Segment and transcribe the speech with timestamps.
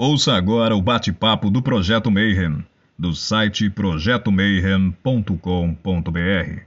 [0.00, 2.64] Ouça agora o bate-papo do Projeto Mayhem,
[2.96, 6.62] do site projetomayhem.com.br.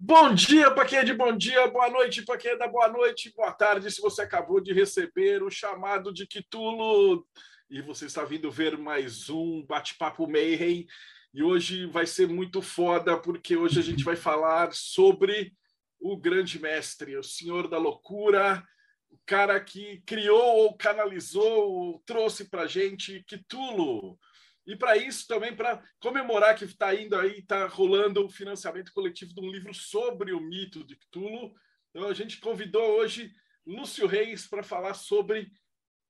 [0.00, 2.88] Bom dia para quem é de bom dia, boa noite para quem é da boa
[2.88, 7.24] noite, boa tarde se você acabou de receber o chamado de Quitulo
[7.70, 10.88] e você está vindo ver mais um bate-papo Mayhem.
[11.32, 15.52] E hoje vai ser muito foda, porque hoje a gente vai falar sobre
[16.00, 18.66] o grande mestre, o senhor da loucura,
[19.10, 24.18] o cara que criou ou canalizou, ou trouxe para gente Quitulo.
[24.66, 29.32] E para isso também, para comemorar que está indo aí, está rolando o financiamento coletivo
[29.32, 31.54] de um livro sobre o mito de Cthulhu.
[31.90, 33.32] Então a gente convidou hoje
[33.66, 35.50] Lúcio Reis para falar sobre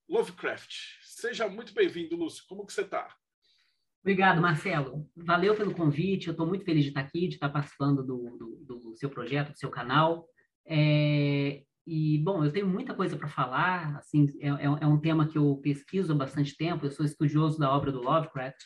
[0.09, 0.73] Lovecraft.
[1.03, 2.45] Seja muito bem-vindo, Lúcio.
[2.49, 3.15] Como que você está?
[4.01, 5.09] Obrigado, Marcelo.
[5.15, 6.27] Valeu pelo convite.
[6.27, 9.53] Eu estou muito feliz de estar aqui, de estar participando do, do, do seu projeto,
[9.53, 10.29] do seu canal.
[10.67, 15.27] É, e, bom, eu tenho muita coisa para falar, assim, é, é, é, um tema
[15.27, 18.59] que eu pesquiso há bastante tempo, eu sou estudioso da obra do Lovecraft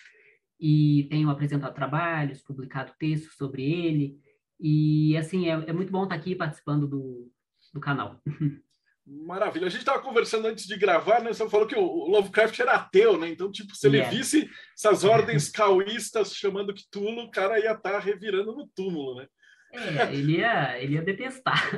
[0.59, 4.19] e tenho apresentado trabalhos, publicado textos sobre ele,
[4.59, 7.31] e, assim, é, é muito bom estar aqui participando do,
[7.73, 8.21] do canal.
[9.07, 9.69] Maravilha.
[9.69, 11.33] A gente estava conversando antes de gravar, né?
[11.33, 13.29] Você falou que o Lovecraft era ateu, né?
[13.29, 14.17] Então, tipo, se ele yeah.
[14.17, 19.29] visse essas ordens caoístas chamando Cthulhu, o cara ia estar tá revirando no túmulo, né?
[19.73, 21.71] É, ele ia, ele ia detestar.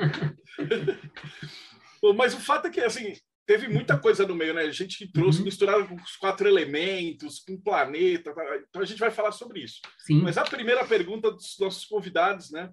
[2.17, 3.14] Mas o fato é que, assim,
[3.47, 4.62] teve muita coisa no meio, né?
[4.62, 5.45] A gente trouxe, uhum.
[5.45, 8.34] misturado com os quatro elementos, com o planeta.
[8.34, 8.42] Tá?
[8.69, 9.81] Então a gente vai falar sobre isso.
[9.98, 10.20] Sim.
[10.23, 12.70] Mas a primeira pergunta dos nossos convidados, né?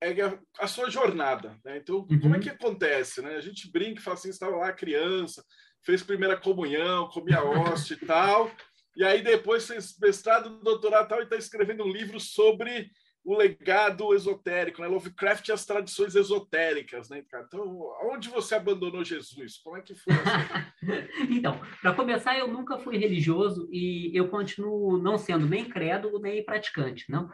[0.00, 1.78] É a, a sua jornada, né?
[1.78, 2.20] Então, uhum.
[2.20, 3.36] como é que acontece, né?
[3.36, 5.44] A gente brinca e fala assim, estava lá criança,
[5.84, 8.50] fez primeira comunhão, comia hóstia e tal,
[8.96, 12.90] e aí depois fez mestrado, doutorado e tal, e está escrevendo um livro sobre
[13.28, 14.88] o legado esotérico, né?
[14.88, 17.44] Lovecraft e as tradições esotéricas, né, cara?
[17.46, 19.58] Então, onde você abandonou Jesus?
[19.58, 20.14] Como é que foi?
[21.28, 26.42] então, para começar, eu nunca fui religioso e eu continuo não sendo nem crédulo nem
[26.42, 27.28] praticante, não.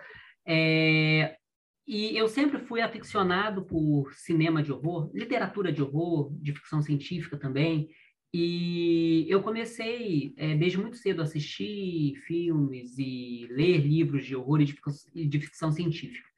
[0.45, 1.37] É...
[1.87, 7.39] E eu sempre fui aficionado por cinema de horror, literatura de horror, de ficção científica
[7.39, 7.89] também.
[8.37, 14.61] E eu comecei, é, desde muito cedo, a assistir filmes e ler livros de horror
[14.61, 16.29] e de ficção, científica.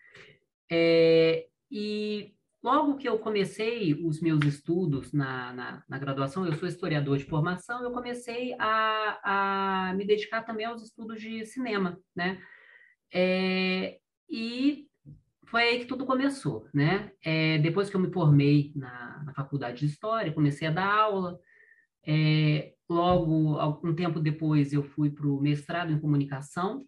[0.71, 6.69] É, e logo que eu comecei os meus estudos na, na, na, graduação, eu sou
[6.69, 12.43] historiador de formação, eu comecei a, a me dedicar também aos estudos de cinema, né?
[13.11, 13.99] É,
[14.29, 14.87] e
[15.47, 17.11] foi aí que tudo começou, né?
[17.25, 21.41] É, depois que eu me formei na, na faculdade de História, comecei a dar aula,
[22.07, 26.85] é, logo, algum tempo depois, eu fui para o mestrado em comunicação,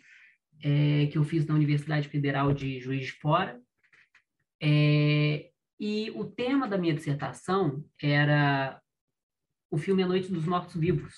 [0.63, 3.61] é, que eu fiz na Universidade Federal de Juiz de Fora.
[4.63, 8.81] É, e o tema da minha dissertação era
[9.71, 11.15] o filme A Noite dos Mortos-Vivos.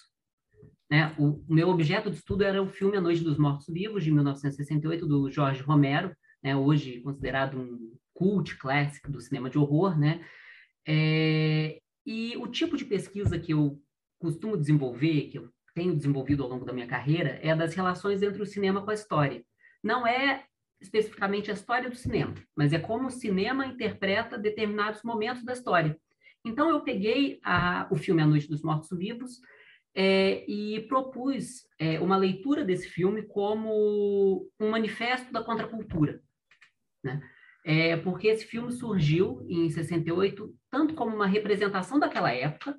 [0.90, 1.14] Né?
[1.18, 5.06] O, o, meu objeto de estudo era o filme A Noite dos Mortos-Vivos, de 1968,
[5.06, 6.56] do Jorge Romero, né?
[6.56, 9.98] hoje considerado um cult clássico do cinema de horror.
[9.98, 10.24] Né?
[10.86, 13.80] É, e o tipo de pesquisa que eu
[14.20, 18.40] costumo desenvolver, que eu tenho desenvolvido ao longo da minha carreira, é das relações entre
[18.40, 19.42] o cinema com a história.
[19.82, 20.44] Não é
[20.80, 25.98] especificamente a história do cinema, mas é como o cinema interpreta determinados momentos da história.
[26.44, 29.40] Então, eu peguei a, o filme A Noite dos Mortos-Vivos
[29.94, 36.22] é, e propus é, uma leitura desse filme como um manifesto da contracultura.
[37.04, 37.20] Né?
[37.64, 42.78] É, porque esse filme surgiu em 68 tanto como uma representação daquela época,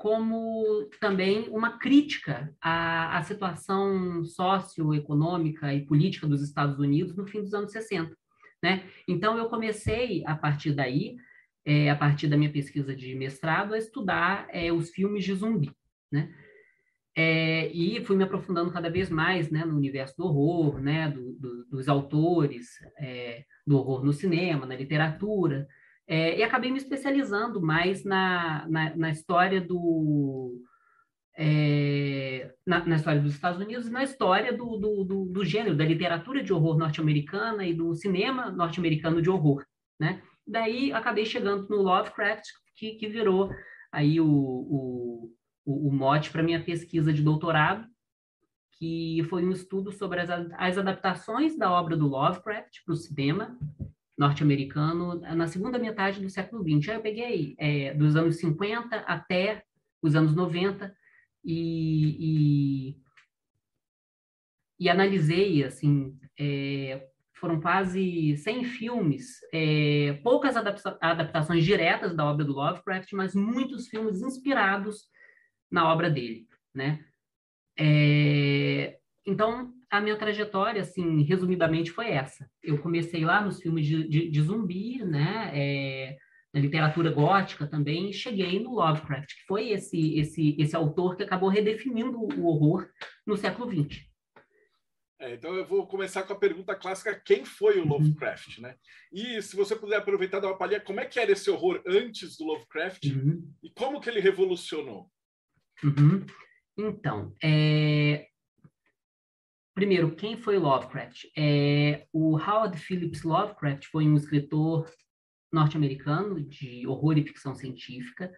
[0.00, 7.42] como também uma crítica à, à situação socioeconômica e política dos Estados Unidos no fim
[7.42, 8.16] dos anos 60.
[8.62, 8.82] Né?
[9.06, 11.16] Então, eu comecei, a partir daí,
[11.66, 15.70] é, a partir da minha pesquisa de mestrado, a estudar é, os filmes de zumbi.
[16.10, 16.34] Né?
[17.14, 21.34] É, e fui me aprofundando cada vez mais né, no universo do horror, né, do,
[21.34, 25.68] do, dos autores é, do horror no cinema, na literatura,
[26.10, 30.60] é, e acabei me especializando mais na, na, na história do.
[31.38, 35.76] É, na, na, história dos Estados Unidos e na história do, do, do, do gênero,
[35.76, 39.64] da literatura de horror norte-americana e do cinema norte-americano de horror,
[40.00, 40.20] né?
[40.44, 42.42] Daí acabei chegando no Lovecraft,
[42.74, 43.54] que, que virou
[43.92, 45.32] aí o, o,
[45.64, 47.86] o mote para minha pesquisa de doutorado,
[48.72, 53.56] que foi um estudo sobre as, as adaptações da obra do Lovecraft para o cinema
[54.20, 56.90] norte-americano na segunda metade do século XX.
[56.90, 59.64] Aí eu peguei é, dos anos 50 até
[60.02, 60.94] os anos 90
[61.42, 62.96] e, e,
[64.78, 72.44] e analisei, assim, é, foram quase 100 filmes, é, poucas adapta adaptações diretas da obra
[72.44, 75.08] do Lovecraft, mas muitos filmes inspirados
[75.70, 77.02] na obra dele, né?
[79.26, 82.48] Então, a minha trajetória, assim, resumidamente, foi essa.
[82.62, 85.50] Eu comecei lá nos filmes de, de, de zumbi, né?
[85.52, 86.16] É,
[86.52, 91.22] na literatura gótica também, e cheguei no Lovecraft, que foi esse, esse, esse autor que
[91.22, 92.88] acabou redefinindo o horror
[93.24, 94.10] no século XX.
[95.20, 97.90] É, então eu vou começar com a pergunta clássica: quem foi o uhum.
[97.90, 98.74] Lovecraft, né?
[99.12, 102.38] E se você puder aproveitar dar uma palhinha, como é que era esse horror antes
[102.38, 103.52] do Lovecraft uhum.
[103.62, 105.10] e como que ele revolucionou?
[105.84, 106.24] Uhum.
[106.78, 108.26] Então, é...
[109.80, 111.24] primeiro, quem foi Lovecraft?
[111.34, 112.06] É...
[112.12, 114.86] O Howard Phillips Lovecraft foi um escritor
[115.50, 118.30] norte-americano de horror e ficção científica.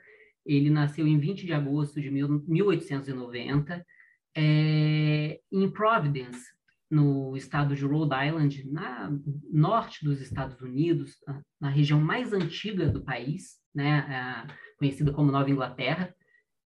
[0.46, 3.84] Ele nasceu em 20 de agosto de 1890
[4.36, 5.40] é...
[5.50, 6.46] em Providence,
[6.88, 9.10] no estado de Rhode Island, na
[9.52, 11.16] norte dos Estados Unidos,
[11.60, 14.46] na região mais antiga do país, né,
[14.78, 16.14] conhecida como Nova Inglaterra.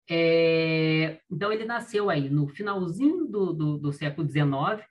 [0.08, 4.84] É, então, ele nasceu aí no finalzinho do, do, do século XIX.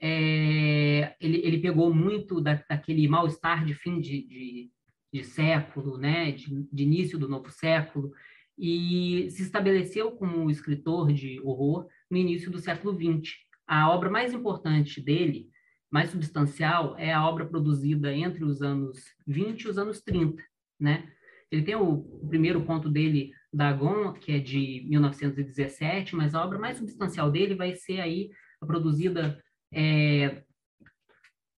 [0.00, 4.70] É, ele, ele pegou muito da, daquele mal-estar de fim de, de,
[5.12, 8.12] de século, né, de, de início do novo século,
[8.58, 13.32] e se estabeleceu como escritor de horror no início do século XX
[13.72, 15.48] a obra mais importante dele,
[15.90, 20.42] mais substancial, é a obra produzida entre os anos 20 e os anos 30,
[20.78, 21.10] né?
[21.50, 26.58] Ele tem o, o primeiro conto dele, Dagon, que é de 1917, mas a obra
[26.58, 30.42] mais substancial dele vai ser aí produzida é,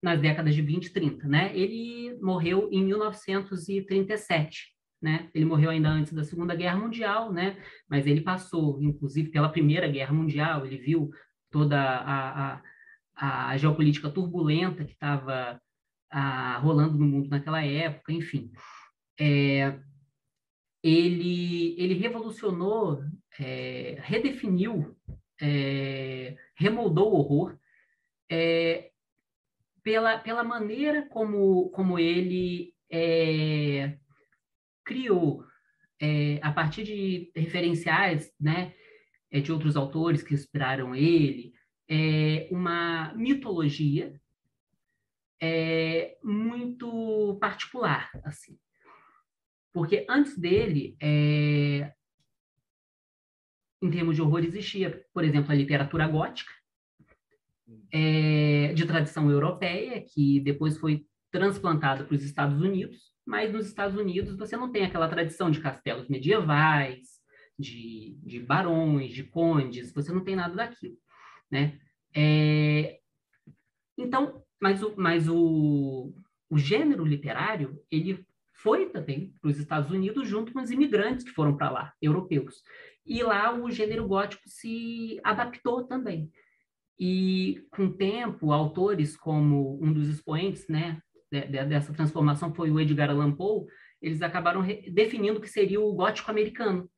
[0.02, 1.56] nas décadas de 20 e 30, né?
[1.56, 5.30] Ele morreu em 1937, né?
[5.34, 7.56] Ele morreu ainda antes da Segunda Guerra Mundial, né?
[7.88, 11.10] Mas ele passou, inclusive, pela Primeira Guerra Mundial, ele viu
[11.50, 12.60] toda a,
[13.16, 15.60] a, a geopolítica turbulenta que estava
[16.60, 18.50] rolando no mundo naquela época, enfim.
[19.18, 19.78] É,
[20.84, 23.02] ele, ele revolucionou,
[23.40, 24.94] é, redefiniu,
[25.40, 27.58] é, remoldou o horror
[28.30, 28.90] é,
[29.82, 33.96] pela, pela maneira como, como ele é,
[34.84, 35.42] criou,
[35.98, 38.74] é, a partir de referenciais, né,
[39.30, 41.54] é, de outros autores que inspiraram ele,
[42.50, 44.18] uma mitologia
[46.22, 48.58] muito particular, assim.
[49.74, 51.92] Porque antes dele, é,
[53.82, 56.52] em termos de horror, existia, por exemplo, a literatura gótica,
[57.92, 63.96] é, de tradição europeia, que depois foi transplantada para os Estados Unidos, mas nos Estados
[63.98, 67.08] Unidos você não tem aquela tradição de castelos medievais,
[67.58, 70.96] de, de barões, de condes, você não tem nada daquilo,
[71.50, 71.80] né?
[72.14, 73.00] É,
[73.98, 76.14] então, mas, o, mas o,
[76.48, 78.24] o gênero literário, ele
[78.64, 82.62] foi também para os Estados Unidos junto com os imigrantes que foram para lá, europeus.
[83.06, 86.32] E lá o gênero gótico se adaptou também.
[86.98, 91.00] E com o tempo, autores como um dos expoentes, né,
[91.30, 93.66] dessa transformação foi o Edgar Allan Poe,
[94.00, 96.88] eles acabaram definindo o que seria o gótico americano,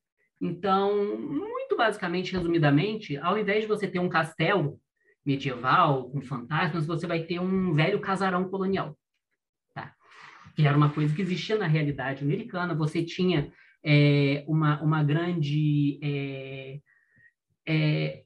[0.41, 4.79] então, muito basicamente, resumidamente, ao invés de você ter um castelo
[5.25, 8.97] medieval com fantasmas, você vai ter um velho casarão colonial?
[10.57, 12.75] Que era uma coisa que existia na realidade americana.
[12.75, 13.53] Você tinha
[13.85, 16.79] é, uma, uma grande é,
[17.65, 18.23] é,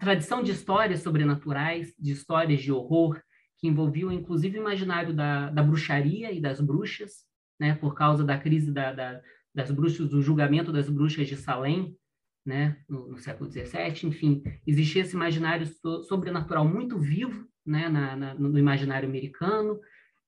[0.00, 3.22] tradição de histórias sobrenaturais, de histórias de horror,
[3.58, 7.26] que envolviam inclusive o imaginário da, da bruxaria e das bruxas,
[7.60, 7.74] né?
[7.74, 9.20] Por causa da crise da, da
[9.54, 11.96] das bruxas, do julgamento das bruxas de Salem,
[12.44, 18.16] né, no, no século XVII, enfim, existia esse imaginário so, sobrenatural muito vivo, né, na,
[18.16, 19.78] na, no imaginário americano.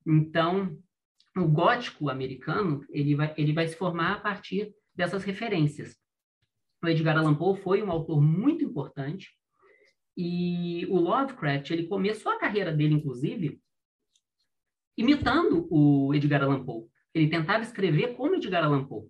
[0.05, 0.77] Então,
[1.35, 5.95] o gótico americano ele vai, ele vai se formar a partir dessas referências.
[6.83, 9.29] O Edgar Allan Poe foi um autor muito importante
[10.15, 13.59] e o Lovecraft ele começou a carreira dele, inclusive,
[14.95, 16.87] imitando o Edgar Allan Poe.
[17.13, 19.09] Ele tentava escrever como Edgar Allan Poe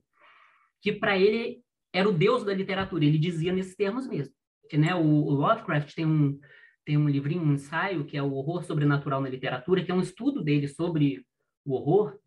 [0.83, 1.63] que para ele
[1.93, 3.05] era o deus da literatura.
[3.05, 4.33] Ele dizia nesses termos mesmo.
[4.69, 6.37] Que, né, o, o Lovecraft tem um,
[6.85, 10.01] tem um livrinho, um ensaio, que é o Horror Sobrenatural na Literatura, que é um
[10.01, 11.25] estudo dele sobre
[11.65, 12.17] o horror,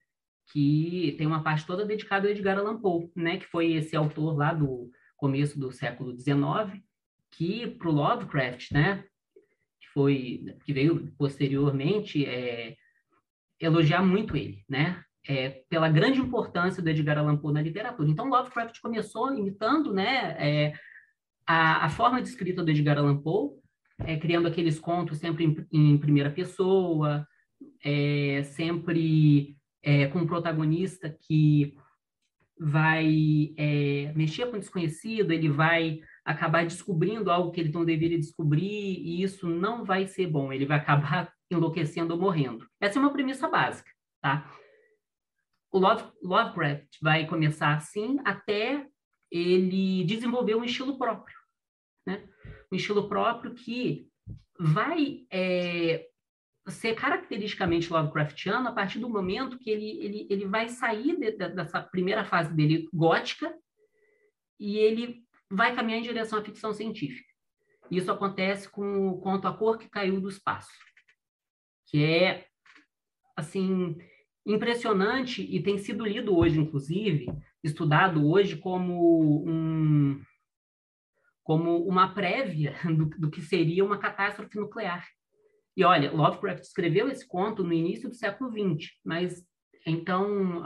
[0.52, 4.36] que tem uma parte toda dedicada ao Edgar Allan Poe, né, que foi esse autor
[4.36, 6.80] lá do começo do século XIX,
[7.32, 9.04] que para o Lovecraft, né,
[9.80, 12.76] que foi que veio posteriormente é,
[13.60, 18.08] elogiar muito ele, né, é, pela grande importância do Edgar Allan Poe na literatura.
[18.08, 20.72] Então, Lovecraft começou imitando né, é,
[21.46, 23.50] a, a, forma de escrita do Edgar Allan Poe,
[24.00, 27.26] é, criando aqueles contos sempre em, em, primeira pessoa,
[27.84, 31.76] é sempre é, com um protagonista que
[32.58, 38.18] vai é, mexer com o desconhecido, ele vai acabar descobrindo algo que ele não deveria
[38.18, 42.66] descobrir, e isso não vai ser bom, ele vai acabar enlouquecendo ou morrendo.
[42.80, 43.90] Essa é uma premissa básica,
[44.20, 44.50] tá?
[45.70, 48.86] O Love, Lovecraft vai começar assim até
[49.30, 51.36] ele desenvolver um estilo próprio,
[52.06, 52.26] né?
[52.72, 54.08] Um estilo próprio que
[54.58, 56.08] vai é,
[56.66, 61.48] ser caracteristicamente Lovecraftiano a partir do momento que ele, ele, ele vai sair de, de,
[61.48, 63.54] dessa primeira fase dele gótica
[64.58, 67.28] e ele vai caminhar em direção à ficção científica.
[67.90, 70.72] Isso acontece com o conto A Cor que Caiu do Espaço,
[71.86, 72.46] que é,
[73.36, 73.96] assim,
[74.44, 77.26] impressionante e tem sido lido hoje, inclusive,
[77.62, 80.20] estudado hoje como um
[81.44, 85.06] como uma prévia do, do que seria uma catástrofe nuclear.
[85.76, 89.44] E olha, Lovecraft escreveu esse conto no início do século XX, mas
[89.86, 90.64] então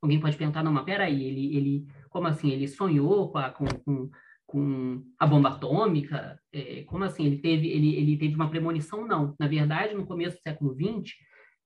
[0.00, 3.64] alguém pode perguntar, não, mas peraí, ele, ele, como assim, ele sonhou com a, com,
[3.66, 4.10] com,
[4.46, 6.38] com a bomba atômica?
[6.52, 9.06] É, como assim, ele teve, ele, ele teve uma premonição?
[9.06, 9.34] Não.
[9.40, 11.14] Na verdade, no começo do século XX,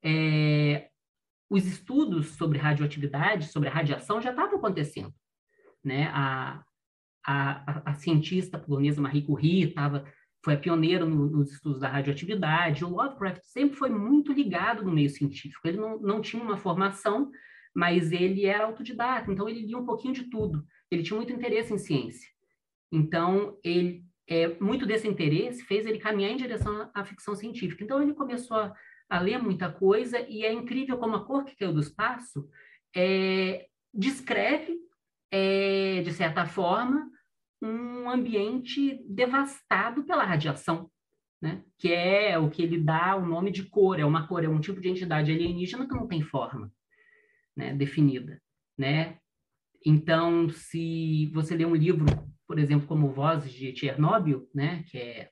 [0.05, 0.89] é,
[1.51, 5.13] os estudos sobre radioatividade, sobre a radiação, já estavam acontecendo.
[5.85, 6.09] Né?
[6.13, 6.63] A,
[7.27, 10.05] a, a, cientista polonesa Marie Curie estava
[10.45, 12.85] foi a pioneira no, nos estudos da radioatividade.
[12.85, 15.67] O Lovecraft sempre foi muito ligado no meio científico.
[15.67, 17.31] Ele não, não tinha uma formação,
[17.75, 20.65] mas ele era autodidata, então ele lia um pouquinho de tudo.
[20.91, 22.29] Ele tinha muito interesse em ciência.
[22.91, 27.85] Então, ele, é, muito desse interesse fez ele caminhar em direção à, ficção científica.
[27.85, 28.75] Então, ele começou a,
[29.09, 32.49] a, ler muita coisa, e é incrível como a cor que caiu do espaço
[32.97, 34.79] é, descreve,
[35.31, 37.11] é, de certa forma,
[37.61, 40.91] um ambiente devastado pela radiação,
[41.41, 41.63] né?
[41.79, 44.61] que é o que ele dá o nome de cor, é uma cor, é um
[44.61, 46.73] tipo de entidade alienígena que não tem forma
[47.57, 48.41] né, definida.
[48.77, 49.19] Né?
[49.85, 52.07] Então, se você lê um livro,
[52.47, 55.31] por exemplo, como Vozes de Chernobyl, né, que é,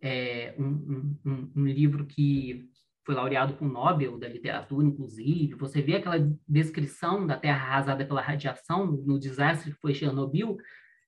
[0.00, 2.68] é um, um, um livro que
[3.06, 8.04] foi laureado com o Nobel da literatura, inclusive, você vê aquela descrição da Terra arrasada
[8.04, 10.56] pela radiação no desastre que foi Chernobyl,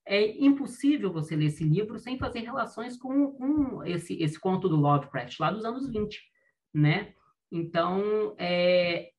[0.08, 4.76] é impossível você ler esse livro sem fazer relações com, com esse, esse conto do
[4.76, 6.18] Lovecraft, lá dos anos 20,
[6.74, 7.12] né?
[7.52, 9.10] Então, é,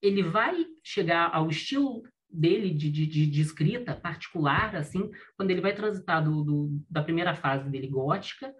[0.00, 5.74] ele vai chegar ao estilo dele de, de, de, escrita particular, assim, quando ele vai
[5.74, 8.52] transitar do, do, da primeira fase dele gótica,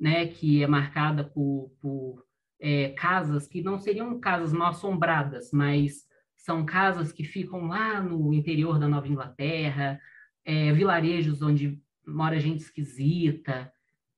[0.00, 2.24] né, que é marcada por, por
[2.60, 6.04] é, casas que não seriam casas mal assombradas, mas
[6.36, 10.00] são casas que ficam lá no interior da Nova Inglaterra,
[10.44, 13.72] é, vilarejos onde mora gente esquisita,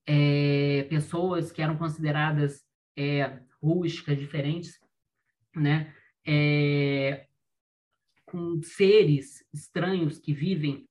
[0.06, 2.64] é, pessoas que eram consideradas
[2.96, 4.78] é, rústicas, diferentes,
[5.54, 5.94] né?
[6.26, 7.26] É,
[8.24, 10.88] com seres estranhos que vivem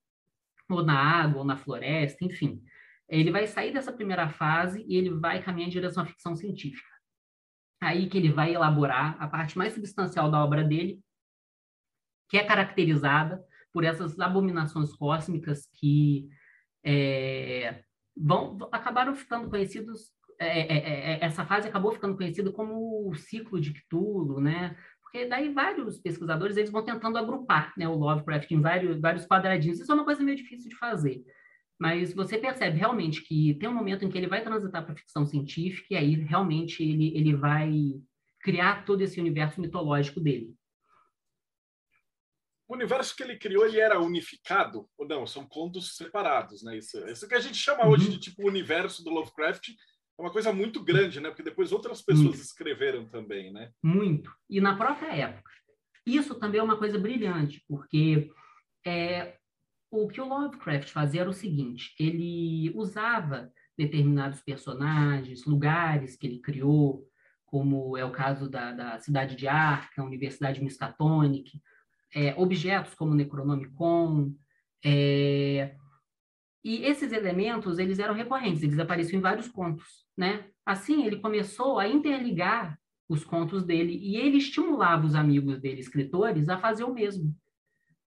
[0.69, 2.63] ou na água ou na floresta, enfim.
[3.09, 6.89] Ele vai sair dessa primeira fase e ele vai caminhar em direção à ficção científica.
[7.81, 11.01] Aí que ele vai elaborar a parte mais substancial da obra dele,
[12.29, 13.43] que é caracterizada
[13.73, 16.29] por essas abominações cósmicas que
[16.85, 17.83] é,
[18.15, 23.15] vão acabaram ficando conhecidos é é, é, é, essa fase acabou ficando conhecida como o
[23.15, 24.75] ciclo de Cthulhu, né?
[25.01, 29.79] Porque daí vários pesquisadores eles vão tentando agrupar, né, o Lovecraft em vários vários quadradinhos.
[29.79, 31.23] Isso é uma coisa meio difícil de fazer.
[31.79, 35.25] Mas você percebe realmente que tem um momento em que ele vai transitar para ficção
[35.25, 37.71] científica e aí realmente ele, ele vai
[38.41, 40.53] criar todo esse universo mitológico dele
[42.67, 45.27] o universo que ele criou ele era unificado ou não?
[45.27, 46.77] São contos separados, né?
[46.77, 48.19] Isso, isso que a gente chama hoje de uhum.
[48.19, 51.29] tipo universo do Lovecraft é uma coisa muito grande, né?
[51.29, 52.41] Porque depois outras pessoas muito.
[52.41, 53.71] escreveram também, né?
[53.81, 54.31] Muito.
[54.49, 55.51] E na própria época.
[56.05, 58.29] Isso também é uma coisa brilhante, porque
[58.85, 59.37] é,
[59.89, 66.39] o que o Lovecraft fazia era o seguinte: ele usava determinados personagens, lugares que ele
[66.39, 67.07] criou,
[67.45, 71.61] como é o caso da, da cidade de Arca, a Universidade Miskatonic,
[72.13, 74.33] é, objetos como Necronomicon,
[74.83, 75.75] é,
[76.63, 80.45] e esses elementos, eles eram recorrentes, eles apareciam em vários contos, né?
[80.65, 82.79] Assim, ele começou a interligar
[83.09, 87.35] os contos dele e ele estimulava os amigos dele, escritores, a fazer o mesmo.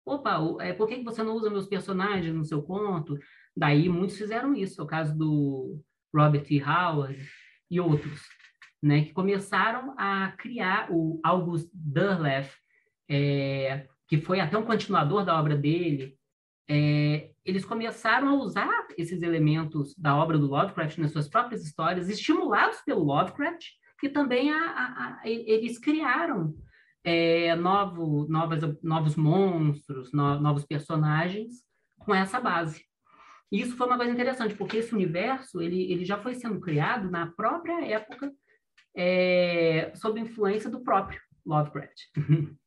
[0.07, 3.19] Opa, é, por que você não usa meus personagens no seu conto?
[3.55, 5.83] Daí muitos fizeram isso, é o caso do
[6.15, 6.63] Robert E.
[6.63, 7.29] Howard
[7.71, 8.23] e outros,
[8.83, 12.51] né, que começaram a criar o August Derleth,
[13.09, 16.17] é, que foi até um continuador da obra dele,
[16.69, 22.09] é, eles começaram a usar esses elementos da obra do Lovecraft nas suas próprias histórias,
[22.09, 23.65] estimulados pelo Lovecraft,
[24.03, 26.55] e também a, a, a, eles criaram
[27.03, 31.65] é, novo, novas, novos monstros, no, novos personagens
[31.99, 32.85] com essa base.
[33.51, 37.11] E isso foi uma coisa interessante, porque esse universo ele, ele já foi sendo criado
[37.11, 38.33] na própria época
[38.95, 41.97] é, sob influência do próprio Lovecraft.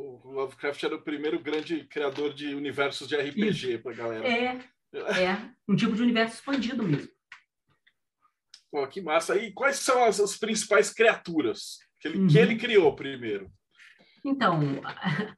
[0.00, 4.26] O Lovecraft era o primeiro grande criador de universos de RPG para galera.
[4.26, 4.44] É,
[4.94, 7.10] é um tipo de universo expandido mesmo.
[8.70, 9.36] Pô, que massa.
[9.36, 12.28] E quais são as, as principais criaturas que ele, uhum.
[12.28, 13.52] que ele criou primeiro?
[14.24, 15.34] Então, a,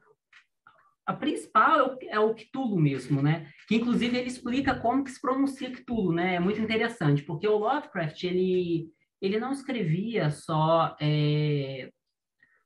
[1.07, 3.51] a principal é o, é o, Cthulhu mesmo, né?
[3.67, 6.35] Que inclusive ele explica como que se pronuncia Cthulhu, né?
[6.35, 8.89] É muito interessante, porque o Lovecraft, ele,
[9.21, 11.91] ele não escrevia só é,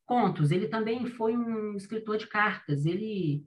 [0.07, 2.85] contos, ele também foi um escritor de cartas.
[2.85, 3.45] Ele,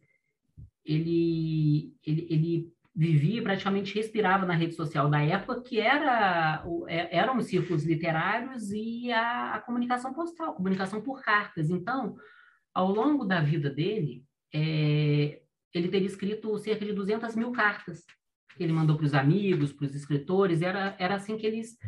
[0.85, 7.38] ele, ele, ele vivia, praticamente respirava na rede social da época, que era é, eram
[7.38, 11.71] os círculos literários e a, a comunicação postal, comunicação por cartas.
[11.71, 12.14] Então,
[12.75, 14.25] ao longo da vida dele,
[14.55, 15.40] é,
[15.73, 18.05] ele teria escrito cerca de 200 mil cartas
[18.57, 21.79] que ele mandou para os amigos, para os escritores, era, era assim que eles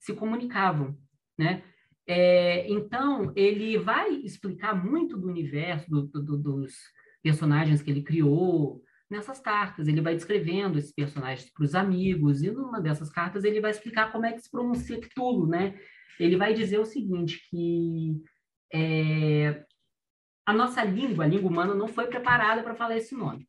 [0.00, 0.98] se comunicavam,
[1.38, 1.62] né?
[2.06, 6.74] É, então, ele vai explicar muito do universo, do, do, dos
[7.22, 9.88] personagens que ele criou, nessas cartas.
[9.88, 14.12] Ele vai descrevendo esses personagens para os amigos, e numa dessas cartas ele vai explicar
[14.12, 15.78] como é que se pronuncia Cthulhu, né?
[16.18, 18.22] Ele vai dizer o seguinte, que
[18.72, 19.64] é,
[20.46, 23.48] a nossa língua, a língua humana, não foi preparada para falar esse nome.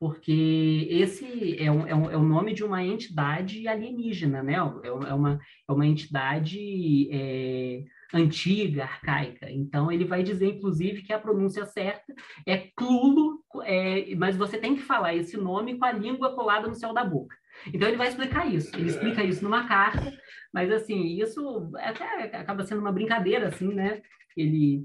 [0.00, 4.54] Porque esse é, um, é, um, é o nome de uma entidade alienígena, né?
[4.54, 5.38] É, é uma,
[5.68, 9.50] é uma entidade é, antiga, arcaica.
[9.50, 12.14] Então, ele vai dizer, inclusive, que a pronúncia certa
[12.46, 16.74] é Clulo, é, mas você tem que falar esse nome com a língua colada no
[16.74, 17.36] céu da boca.
[17.66, 18.74] Então, ele vai explicar isso.
[18.74, 20.10] Ele explica isso numa carta,
[20.50, 24.00] mas, assim, isso até acaba sendo uma brincadeira, assim, né?
[24.34, 24.82] Ele,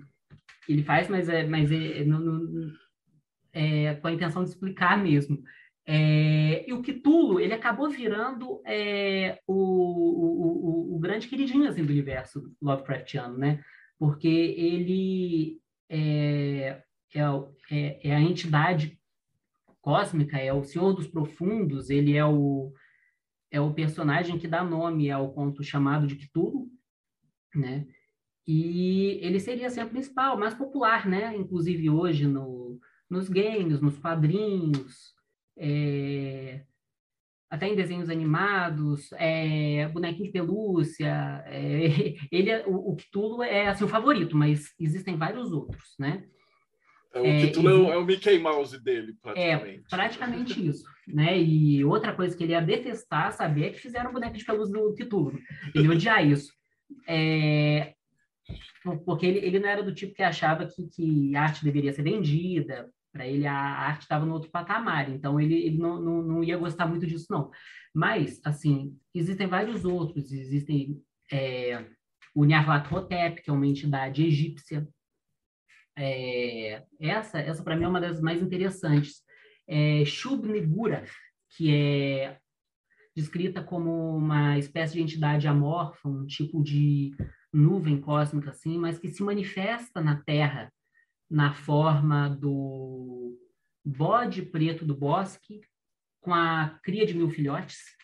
[0.68, 2.74] ele faz, mas, é, mas é, não, não,
[3.56, 5.42] é, com a intenção de explicar mesmo.
[5.88, 11.86] É, e o Cthulhu, ele acabou virando é, o, o, o, o, grande queridinho assim,
[11.86, 13.64] do universo Lovecraftiano, né?
[13.98, 17.22] Porque ele é, é,
[17.72, 19.00] é, é, a entidade
[19.79, 22.74] cósmica, é o Senhor dos Profundos, ele é o,
[23.50, 26.68] é o personagem que dá nome ao conto chamado de Cthulhu,
[27.56, 27.88] né?
[28.48, 31.36] E ele seria assim, a principal, mais popular, né?
[31.38, 35.13] Inclusive hoje no, nos games, nos quadrinhos,
[35.57, 36.61] é,
[37.50, 41.44] até em desenhos animados, é, bonequinho de pelúcia.
[41.46, 46.25] É, ele, é, o, o Cthulhu é assim, o favorito, mas existem vários outros, né?
[47.13, 49.83] É, o Cthulhu é, o Mickey Mouse dele, praticamente.
[49.85, 50.83] É, praticamente isso.
[51.07, 51.39] Né?
[51.39, 54.94] E outra coisa que ele ia detestar, saber, é que fizeram boneco de pelúcia do
[54.96, 55.39] Cthulhu.
[55.74, 56.51] Ele ia odiar isso.
[57.07, 57.94] É,
[59.05, 62.89] porque ele, ele não era do tipo que achava que, que arte deveria ser vendida,
[63.16, 66.58] para ele, a arte estava no outro patamar, então ele, ele não, não, não, ia
[66.58, 67.50] gostar muito disso, não.
[67.94, 70.34] Mas, assim, existem vários outros.
[70.34, 71.01] Existem
[71.32, 71.86] é,
[72.36, 74.86] o Nyarlathotep, que é uma entidade egípcia.
[75.98, 79.24] É, essa, essa para mim, é uma das mais interessantes.
[79.66, 81.06] É, Shub-Negura,
[81.56, 82.38] que é
[83.16, 87.16] descrita como uma espécie de entidade amorfa, um tipo de
[87.54, 90.70] nuvem cósmica, assim, mas que se manifesta na Terra
[91.29, 93.38] na forma do
[93.83, 95.61] bode preto do bosque
[96.22, 97.96] com a cria de mil filhotes,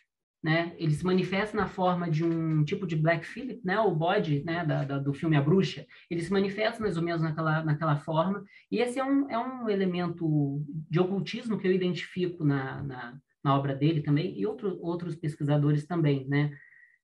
[0.44, 0.76] né?
[0.78, 3.80] Ele se manifesta na forma de um tipo de Black Phillip, né?
[3.80, 4.66] O bode, né?
[4.66, 5.86] Da, da, do filme A Bruxa.
[6.10, 8.44] Ele se manifesta mais ou menos naquela, naquela forma.
[8.72, 13.56] E esse é um, é um elemento de ocultismo que eu identifico na, na, na
[13.58, 16.56] obra dele também e outro, outros pesquisadores também, né?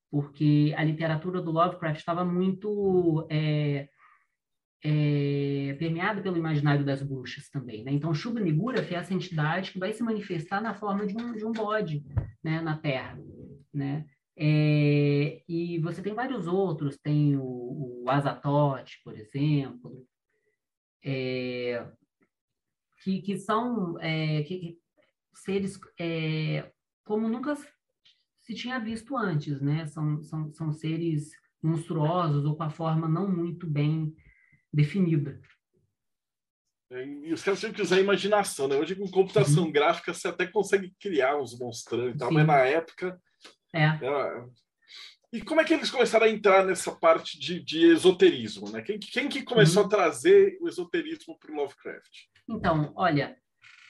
[0.09, 3.87] Porque a literatura do Lovecraft estava muito é,
[4.83, 7.83] é, permeado pelo imaginário das bruxas também.
[7.83, 7.91] Né?
[7.91, 11.51] Então, Shubha é essa entidade que vai se manifestar na forma de um, de um
[11.51, 12.05] bode
[12.43, 13.19] né, na Terra.
[13.73, 14.05] Né?
[14.37, 20.05] É, e você tem vários outros, tem o, o Azatote, por exemplo,
[21.03, 21.87] é,
[23.03, 24.77] que, que são é, que
[25.33, 26.71] seres é,
[27.03, 27.55] como nunca
[28.39, 29.85] se tinha visto antes, né?
[29.87, 34.13] São, são, são seres monstruosos ou com a forma não muito bem
[34.73, 35.39] definida.
[36.89, 38.75] É, e os caras tinham que usar a imaginação, né?
[38.77, 39.71] Hoje, com computação uhum.
[39.71, 42.35] gráfica, você até consegue criar uns monstrão e tal, Sim.
[42.35, 43.21] mas na época.
[43.73, 43.83] É.
[43.83, 44.47] Era...
[45.33, 48.81] E como é que eles começaram a entrar nessa parte de, de esoterismo, né?
[48.81, 49.87] Quem, quem que começou uhum.
[49.87, 52.27] a trazer o esoterismo para o Lovecraft?
[52.49, 53.37] Então, olha,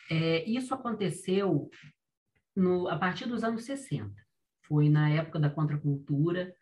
[0.10, 1.70] é, isso aconteceu
[2.56, 4.12] no, a partir dos anos 60.
[4.64, 6.54] Foi na época da contracultura,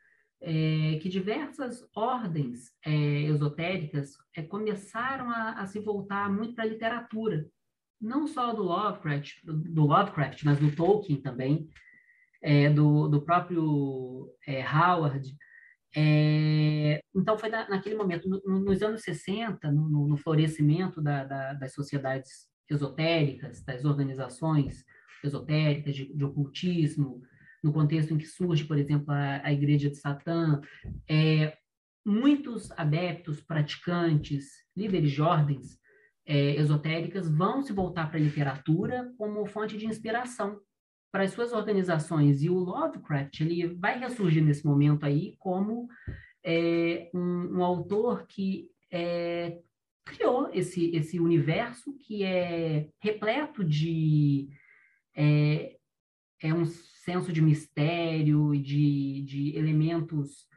[0.42, 6.68] é, que diversas ordens é, esotéricas é, começaram a, a, se voltar muito para a
[6.68, 7.48] literatura,
[8.00, 11.70] não só do Lovecraft, do, Lovecraft, mas do Tolkien também,
[12.42, 15.36] é, do, do, próprio é, Howard.
[15.96, 21.54] É, então, foi na, naquele momento, no, nos anos 60, no, no florescimento da, da,
[21.54, 24.84] das sociedades esotéricas, das organizações
[25.24, 27.22] esotéricas, de, de ocultismo,
[27.66, 30.62] no contexto em que surge, por exemplo, a, a Igreja de Satã,
[31.10, 31.58] é,
[32.06, 35.80] muitos adeptos, praticantes, líderes de ordens
[36.28, 40.62] é, esotéricas vão se voltar para a literatura como fonte de inspiração
[41.12, 42.44] para as suas organizações.
[42.44, 45.88] E o Lovecraft ele vai ressurgir nesse momento aí como
[46.46, 49.58] é, um, um, autor que é,
[50.06, 54.50] criou esse, esse universo que é repleto de
[55.16, 55.75] é,
[56.42, 60.48] é um senso de mistério de, de elementos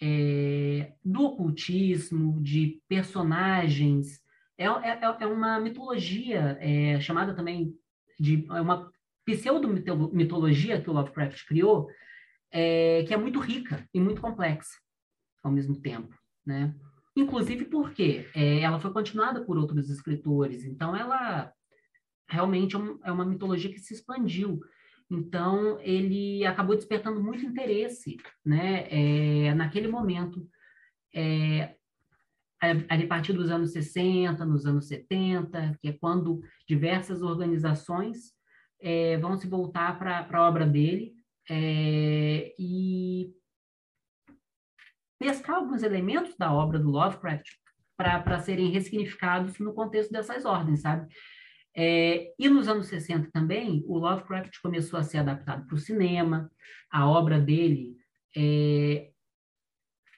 [0.00, 4.20] é, do ocultismo, de personagens.
[4.56, 7.74] É, é, é uma mitologia é, chamada também
[8.18, 8.90] de é uma
[9.24, 11.88] pseudo-mitologia que o Lovecraft criou,
[12.50, 14.78] é, que é muito rica e muito complexa
[15.42, 16.74] ao mesmo tempo, né?
[17.14, 21.52] Inclusive porque é, ela foi continuada por outros escritores, então ela
[22.28, 24.60] realmente é, é uma mitologia que se expandiu.
[25.10, 28.86] Então, ele acabou despertando muito interesse, né?
[28.90, 30.46] É, naquele momento,
[31.14, 31.74] é,
[32.60, 38.34] a partir dos anos 60, nos anos 70, que é quando diversas organizações
[38.80, 41.14] é, vão se voltar para a obra dele
[41.48, 43.32] é, e
[45.18, 47.48] pescar alguns elementos da obra do Lovecraft
[47.96, 51.12] para serem ressignificados no contexto dessas ordens, sabe?
[51.80, 56.50] É, e nos anos 60 também, o Lovecraft começou a ser adaptado para o cinema,
[56.90, 57.94] a obra dele
[58.36, 59.10] é,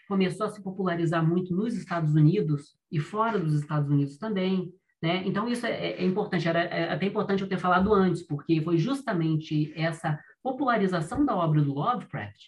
[0.09, 4.73] começou a se popularizar muito nos Estados Unidos e fora dos Estados Unidos também.
[5.03, 5.23] Né?
[5.27, 8.79] Então, isso é, é importante, era é até importante eu ter falado antes, porque foi
[8.79, 12.41] justamente essa popularização da obra do Lovecraft,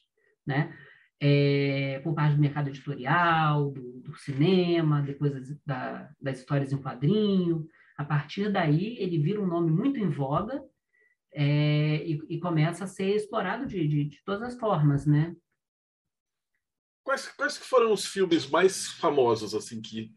[0.46, 0.74] né?
[1.20, 6.78] É, por parte do mercado editorial, do, do cinema, depois das, da, das histórias em
[6.78, 7.68] quadrinho,
[8.02, 10.62] a partir daí, ele vira um nome muito em voga
[11.32, 15.34] é, e, e, começa a ser explorado de, de, de todas as formas, né?
[17.02, 20.12] Quais, quais foram os filmes mais famosos, assim, que,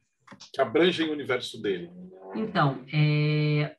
[0.54, 1.90] que abrangem o universo dele?
[2.36, 3.78] Então, é,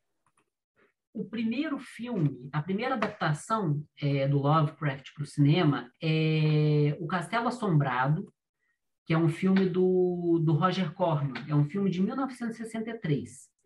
[1.13, 7.47] o primeiro filme, a primeira adaptação é, do Lovecraft para o cinema é O Castelo
[7.47, 8.33] Assombrado,
[9.05, 13.56] que é um filme do, do Roger Corman, é um filme de 1963.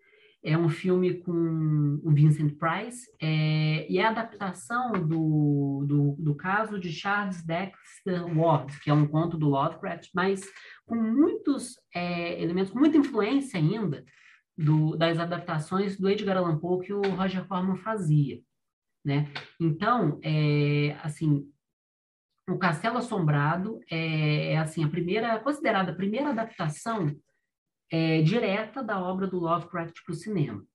[0.43, 6.35] É um filme com o Vincent Price é, e é a adaptação do, do, do,
[6.35, 10.41] caso de Charles Dexter Ward, que é um conto do Lovecraft, mas
[10.85, 14.03] com muitos é, elementos, muita influência ainda
[14.57, 18.41] do, das adaptações do Edgar Allan Poe que o Roger Corman fazia,
[19.05, 19.31] né?
[19.59, 21.47] Então, é, assim,
[22.49, 27.15] o Castelo Assombrado é, é assim a primeira, considerada a primeira adaptação
[27.91, 30.65] é, direta da obra do Lovecraft para o cinema.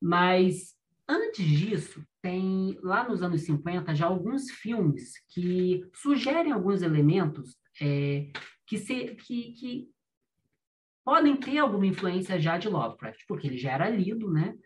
[0.00, 0.74] Mas
[1.08, 8.30] antes disso, tem lá nos anos 50 já alguns filmes que sugerem alguns elementos é,
[8.66, 9.90] que, se, que, que
[11.04, 14.56] podem ter alguma influência já de Lovecraft, porque ele já era lido, né?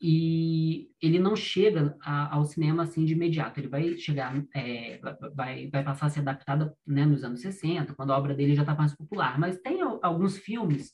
[0.00, 3.58] E ele não chega a, ao cinema assim de imediato.
[3.58, 5.00] Ele vai chegar, é,
[5.34, 8.62] vai, vai passar a ser adaptado né, nos anos 60, quando a obra dele já
[8.62, 9.38] está mais popular.
[9.38, 10.92] Mas tem alguns filmes,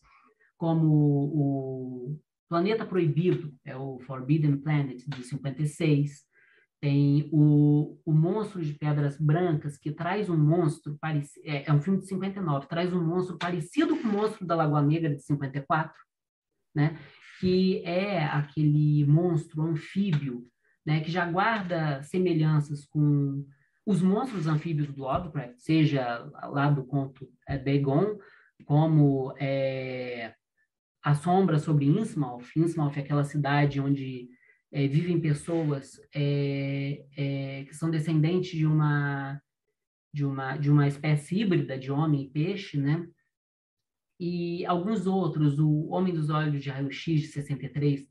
[0.56, 6.22] como o Planeta Proibido, é o Forbidden Planet, de 56,
[6.82, 11.80] tem o, o Monstro de Pedras Brancas, que traz um monstro, parecido, é, é, um
[11.80, 15.94] filme de 59, traz um monstro parecido com o Monstro da Lagoa Negra, de 54,
[16.74, 16.98] né?
[17.42, 20.46] Que é aquele monstro anfíbio,
[20.86, 21.00] né?
[21.00, 23.44] que já guarda semelhanças com
[23.84, 28.16] os monstros anfíbios do Lovecraft, seja lá do conto é, Dagon,
[28.64, 30.32] como é,
[31.02, 32.46] A Sombra sobre Innsmouth.
[32.56, 34.28] Innsmouth é aquela cidade onde
[34.70, 39.42] é, vivem pessoas é, é, que são descendentes de uma,
[40.14, 43.04] de, uma, de uma espécie híbrida de homem e peixe, né?
[44.24, 48.06] E alguns outros, o Homem dos Olhos de Raio-X, de 63,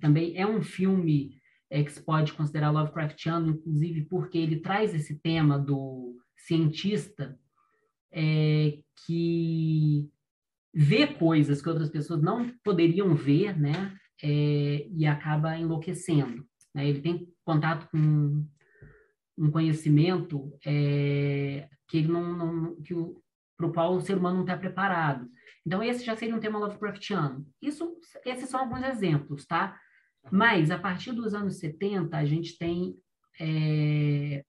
[0.00, 1.36] também é um filme
[1.68, 7.36] é, que se pode considerar Lovecraftiano, inclusive porque ele traz esse tema do cientista
[8.12, 10.08] é, que
[10.72, 13.98] vê coisas que outras pessoas não poderiam ver, né?
[14.22, 16.46] é, e acaba enlouquecendo.
[16.72, 16.88] Né?
[16.88, 18.46] Ele tem contato com
[19.36, 23.20] um conhecimento é, que ele não, não que o
[23.58, 25.28] para o qual o ser humano não está preparado.
[25.66, 27.46] Então esse já seria um tema Lovecraftiano.
[27.60, 29.78] Isso, esses são alguns exemplos, tá?
[30.30, 32.96] Mas a partir dos anos 70 a gente tem
[33.40, 34.44] é,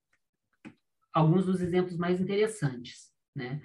[1.12, 3.62] alguns dos exemplos mais interessantes, né?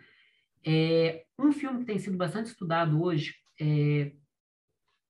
[0.66, 4.12] É, um filme que tem sido bastante estudado hoje é,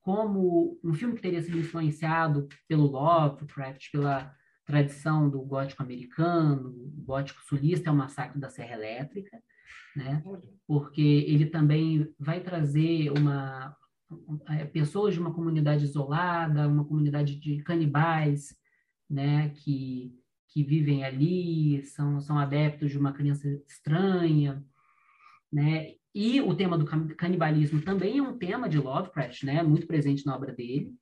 [0.02, 7.42] como um filme que teria sido influenciado pelo Lovecraft, pela tradição do gótico americano, gótico
[7.44, 9.42] sulista é o Massacre da Serra Elétrica,
[9.96, 10.24] né?
[10.68, 13.76] Porque ele também vai trazer uma
[14.50, 18.56] é, pessoas de uma comunidade isolada, uma comunidade de canibais,
[19.10, 19.50] né?
[19.50, 20.14] Que
[20.50, 24.64] que vivem ali, são são adeptos de uma criança estranha,
[25.52, 25.96] né?
[26.14, 29.62] E o tema do canibalismo também é um tema de Lovecraft, né?
[29.62, 30.94] Muito presente na obra dele,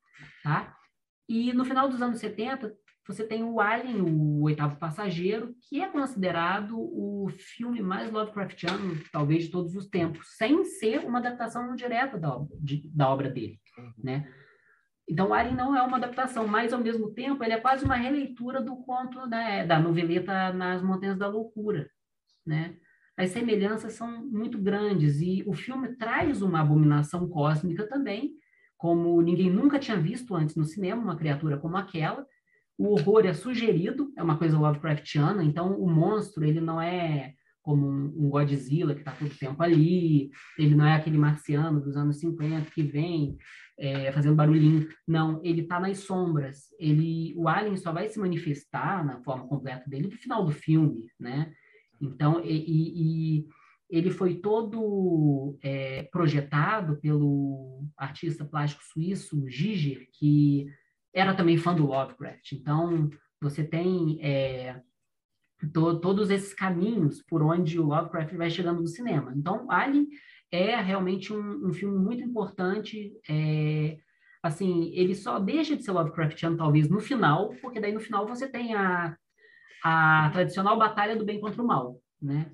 [0.42, 0.76] tá?
[1.30, 5.88] E no final dos anos 70, você tem o Alien, o Oitavo Passageiro, que é
[5.90, 12.18] considerado o filme mais Lovecraftiano, talvez, de todos os tempos, sem ser uma adaptação direta
[12.18, 13.94] da, de, da obra dele, uhum.
[14.02, 14.34] né?
[15.08, 17.96] Então, o Alien não é uma adaptação, mas, ao mesmo tempo, ele é quase uma
[17.96, 21.90] releitura do conto né, da noveleta Nas Montanhas da Loucura,
[22.46, 22.78] né?
[23.18, 28.32] As semelhanças são muito grandes e o filme traz uma abominação cósmica também,
[28.78, 32.26] como ninguém nunca tinha visto antes no cinema, uma criatura como aquela,
[32.78, 37.88] o horror é sugerido, é uma coisa Lovecraftiana, então o monstro ele não é como
[37.88, 42.70] um, Godzilla que está todo tempo ali, ele não é aquele marciano dos anos 50
[42.72, 43.38] que vem
[43.80, 44.88] é, fazendo barulhinho.
[45.08, 46.68] Não, ele está nas sombras.
[46.78, 51.10] Ele, o alien só vai se manifestar na forma completa dele no final do filme,
[51.18, 51.54] né?
[52.02, 53.48] Então, e, e
[53.90, 60.68] ele foi todo é, projetado pelo artista plástico suíço Giger, que
[61.14, 62.54] era também fã do Lovecraft.
[62.54, 63.10] Então,
[63.42, 64.82] você tem é,
[65.74, 69.34] to, todos esses caminhos por onde o Lovecraft vai chegando no cinema.
[69.36, 70.08] Então, Alien
[70.52, 73.12] é realmente um, um filme muito importante.
[73.30, 73.98] É,
[74.42, 78.48] assim, ele só deixa de ser Lovecraftiano, talvez, no final, porque daí no final você
[78.48, 79.16] tem a,
[79.84, 82.52] a tradicional batalha do bem contra o mal, né?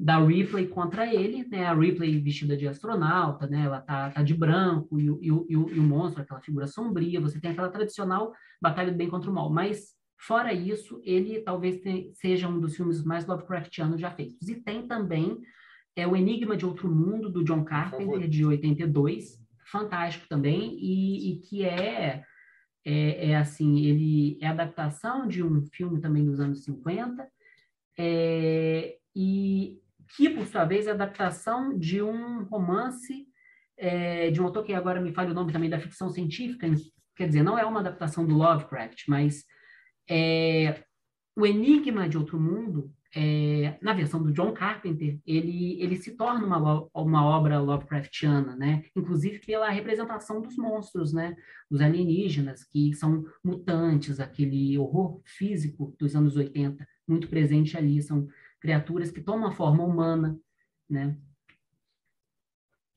[0.00, 1.66] Da Ripley contra ele, né?
[1.66, 3.64] A Ripley vestida de astronauta, né?
[3.66, 7.20] Ela tá, tá de branco e, e, e, e, o monstro, aquela figura sombria.
[7.20, 8.32] Você tem aquela tradicional
[8.62, 9.52] batalha do bem contra o mal.
[9.52, 14.48] Mas fora isso, ele talvez te, seja um dos filmes mais Lovecraftianos já feitos.
[14.48, 15.38] E tem também
[15.94, 19.38] é o Enigma de Outro Mundo do John Carpenter de 82,
[19.70, 22.24] fantástico também e, e que é,
[22.86, 27.28] é, é assim, ele é adaptação de um filme também dos anos 50.
[27.98, 29.78] É, e
[30.16, 33.26] que, por sua vez, é a adaptação de um romance
[33.80, 36.70] é, de um autor que agora me fala o nome também da ficção científica,
[37.16, 39.44] quer dizer, não é uma adaptação do Lovecraft, mas
[40.08, 40.84] é,
[41.34, 46.46] o Enigma de Outro Mundo, é, na versão do John Carpenter, ele, ele se torna
[46.46, 48.84] uma, uma obra Lovecraftiana, né?
[48.94, 51.34] Inclusive pela representação dos monstros, né?
[51.70, 58.28] Dos alienígenas, que são mutantes, aquele horror físico dos anos 80, muito presente ali, são
[58.60, 60.38] criaturas que tomam a forma humana,
[60.88, 61.16] né?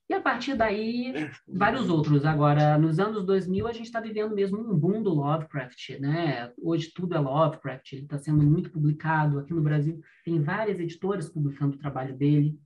[0.09, 1.13] E a partir daí,
[1.47, 2.25] vários outros.
[2.25, 6.51] Agora, nos anos 2000, a gente está vivendo mesmo um boom do Lovecraft, né?
[6.61, 9.39] Hoje tudo é Lovecraft, ele está sendo muito publicado.
[9.39, 12.59] Aqui no Brasil, tem várias editoras publicando o trabalho dele,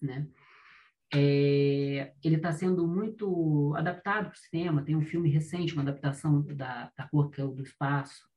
[0.00, 0.28] né?
[1.12, 4.82] É, ele está sendo muito adaptado para o cinema.
[4.82, 8.28] Tem um filme recente, uma adaptação da, da Cor que é o do Espaço,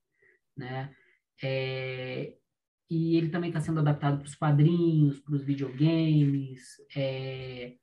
[0.57, 0.93] né?
[1.41, 2.35] É,
[2.89, 7.75] e ele também está sendo adaptado para os quadrinhos, para os videogames, é,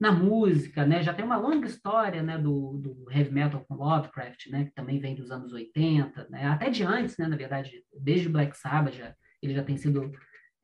[0.00, 1.02] na música, né?
[1.02, 5.00] Já tem uma longa história, né, do, do heavy metal com Lovecraft, né, que também
[5.00, 6.46] vem dos anos 80, né?
[6.46, 10.12] Até de antes, né, na verdade, desde Black Sabbath já, ele já tem sido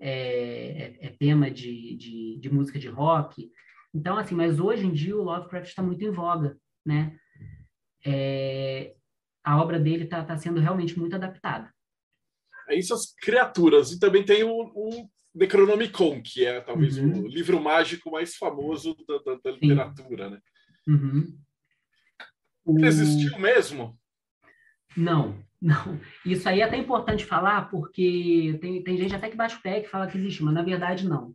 [0.01, 3.51] é, é, é tema de, de, de, música de rock.
[3.93, 6.57] Então, assim, mas hoje em dia o Lovecraft está muito em voga,
[6.87, 7.19] né?
[8.07, 8.95] É,
[9.43, 11.73] a obra dele está tá sendo realmente muito adaptada
[12.69, 13.93] é isso as criaturas.
[13.93, 17.23] E também tem o, o Necronomicon, que é talvez uhum.
[17.25, 20.41] o livro mágico mais famoso da, da, da literatura, né?
[20.87, 21.39] Uhum.
[22.85, 23.99] Existiu mesmo?
[24.97, 25.99] Não, não.
[26.25, 29.81] Isso aí é até importante falar, porque tem, tem gente até que bate o pé
[29.81, 31.35] que fala que existe, mas na verdade não.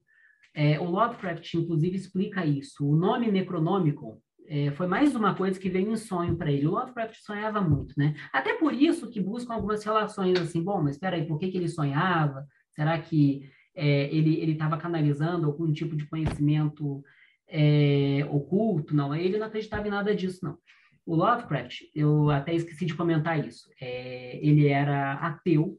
[0.53, 2.87] É, o Lovecraft, inclusive, explica isso.
[2.87, 6.67] O nome Necronomicon é, foi mais uma coisa que veio em sonho para ele.
[6.67, 8.15] O Lovecraft sonhava muito, né?
[8.31, 11.57] Até por isso que buscam algumas relações assim, bom, mas espera aí, por que, que
[11.57, 12.45] ele sonhava?
[12.71, 17.03] Será que é, ele estava canalizando algum tipo de conhecimento
[17.47, 18.95] é, oculto?
[18.95, 20.57] Não, ele não acreditava em nada disso, não.
[21.05, 25.77] O Lovecraft, eu até esqueci de comentar isso, é, ele era ateu,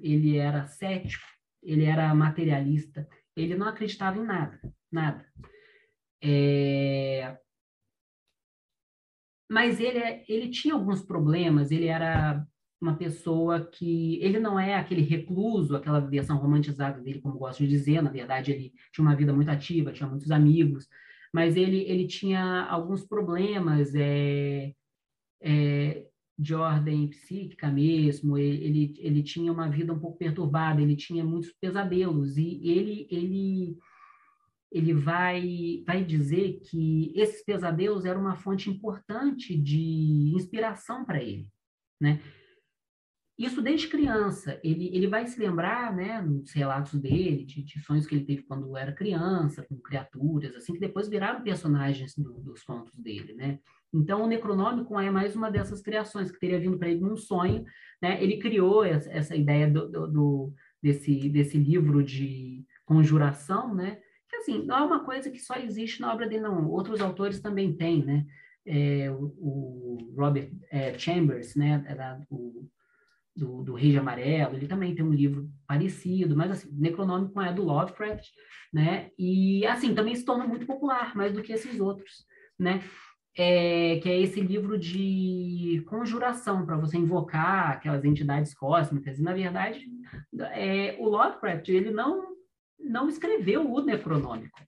[0.00, 1.26] ele era cético,
[1.62, 3.06] ele era materialista,
[3.36, 4.58] ele não acreditava em nada,
[4.90, 5.26] nada.
[6.22, 7.36] É...
[9.48, 12.44] Mas ele, é, ele tinha alguns problemas, ele era
[12.80, 17.68] uma pessoa que ele não é aquele recluso, aquela versão romantizada dele, como gosto de
[17.68, 20.86] dizer, na verdade ele tinha uma vida muito ativa, tinha muitos amigos,
[21.32, 24.74] mas ele, ele tinha alguns problemas é,
[25.40, 26.06] é,
[26.38, 31.52] de ordem psíquica mesmo, ele, ele tinha uma vida um pouco perturbada, ele tinha muitos
[31.52, 33.78] pesadelos, e ele, ele,
[34.70, 41.48] ele vai, vai dizer que esses pesadelos eram uma fonte importante de inspiração para ele,
[42.00, 42.20] né?
[43.38, 48.06] Isso desde criança, ele, ele vai se lembrar, né, nos relatos dele, de, de sonhos
[48.06, 52.62] que ele teve quando era criança, com criaturas, assim, que depois viraram personagens do, dos
[52.62, 53.58] contos dele, né?
[53.92, 57.64] Então, o Necronômico é mais uma dessas criações que teria vindo para ele num sonho.
[58.02, 58.22] Né?
[58.22, 63.98] Ele criou essa, essa ideia do, do, do, desse, desse livro de conjuração, né?
[64.38, 66.68] Assim, não é uma coisa que só existe na obra dele, não.
[66.68, 68.26] Outros autores também têm, né?
[68.64, 71.84] É, o, o, Robert é, Chambers, né?
[71.86, 72.68] Era o,
[73.34, 77.52] do, do Rei de Amarelo, ele também tem um livro parecido, mas assim, Necronômico é
[77.52, 78.26] do Lovecraft,
[78.72, 79.10] né?
[79.18, 82.24] E assim, também se torna muito popular, mais do que esses outros,
[82.58, 82.82] né?
[83.36, 89.18] é, que é esse livro de conjuração, para você invocar aquelas entidades cósmicas.
[89.18, 89.86] E, na verdade,
[90.52, 92.35] é, o Lovecraft ele não,
[92.78, 94.58] não escreveu o Necronômico.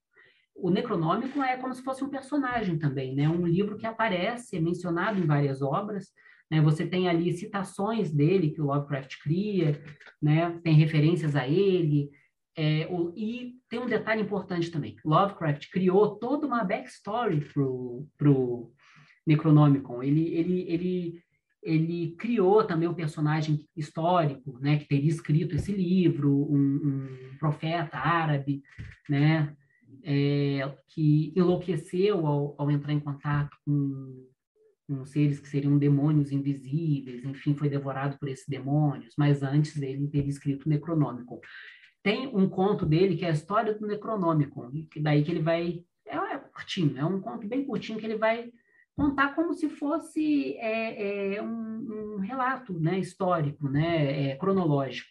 [0.54, 3.28] O Necronômico é como se fosse um personagem também, né?
[3.28, 6.08] um livro que aparece, é mencionado em várias obras.
[6.50, 6.60] Né?
[6.60, 9.80] Você tem ali citações dele que o Lovecraft cria,
[10.20, 10.58] né?
[10.64, 12.10] tem referências a ele,
[12.56, 14.96] é, o, e tem um detalhe importante também.
[15.04, 18.72] Lovecraft criou toda uma backstory pro, pro
[19.24, 20.02] Necronomicon.
[20.02, 21.22] Ele, ele, ele,
[21.68, 27.98] ele criou também um personagem histórico, né, que teria escrito esse livro, um, um profeta
[27.98, 28.62] árabe,
[29.08, 29.54] né,
[30.02, 34.26] é, que enlouqueceu ao, ao entrar em contato com,
[34.86, 40.08] com seres que seriam demônios invisíveis, enfim, foi devorado por esses demônios, mas antes ele
[40.08, 41.38] teria escrito o Necronomicon.
[42.02, 45.84] Tem um conto dele que é a história do Necronômico, que daí que ele vai.
[46.06, 48.50] É, é curtinho, é um conto bem curtinho que ele vai
[48.98, 55.08] contar como se fosse é, é, um, um, relato né, histórico, né, é, cronológico.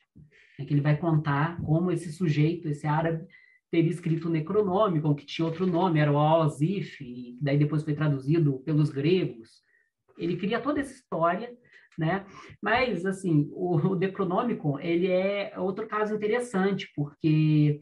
[0.59, 3.25] É que ele vai contar como esse sujeito, esse árabe,
[3.71, 7.93] teria escrito o Necronômico, que tinha outro nome, era o Alzif, e daí depois foi
[7.93, 9.61] traduzido pelos gregos.
[10.17, 11.55] Ele cria toda essa história
[11.97, 12.25] né?
[12.61, 17.81] Mas, assim, o, o Decronômico, ele é outro caso interessante, porque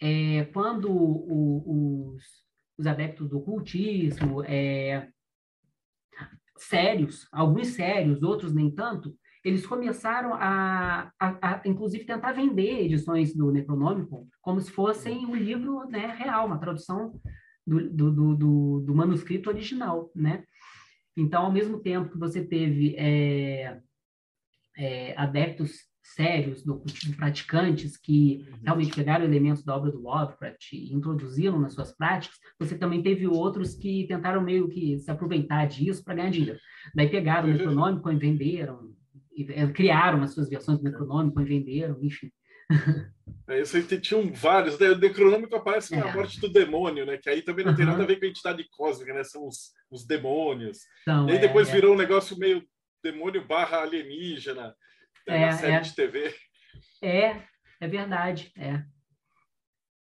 [0.00, 2.22] é, quando o, os,
[2.78, 5.08] os adeptos do ocultismo, é,
[6.60, 13.34] sérios, alguns sérios, outros nem tanto, eles começaram a, a, a, inclusive, tentar vender edições
[13.34, 17.18] do Necronômico como se fossem um livro né, real, uma tradução
[17.66, 20.44] do, do, do, do manuscrito original, né?
[21.16, 23.80] Então, ao mesmo tempo que você teve é,
[24.76, 28.58] é, adeptos sérios, do, tipo, praticantes, que uhum.
[28.64, 33.26] realmente pegaram elementos da obra do Lovecraft e introduziram nas suas práticas, você também teve
[33.26, 36.58] outros que tentaram meio que se aproveitar disso para ganhar dinheiro.
[36.94, 38.92] Daí pegaram o Necronômico e venderam,
[39.36, 42.30] e, é, criaram as suas versões do Necronômico e venderam, enfim.
[43.48, 44.78] É, isso aí tinham vários.
[44.78, 44.90] Né?
[44.90, 46.00] O Necronômico aparece é.
[46.00, 47.16] a morte do demônio, né?
[47.16, 47.90] Que aí também não tem uhum.
[47.90, 49.24] nada a ver com a entidade cósmica, né?
[49.24, 50.78] São os, os demônios.
[51.02, 52.62] Então, e aí depois é, virou um negócio meio
[53.02, 54.74] demônio barra alienígena
[55.26, 55.46] né?
[55.46, 56.34] na série de TV.
[57.02, 57.42] É,
[57.80, 58.82] é verdade, é.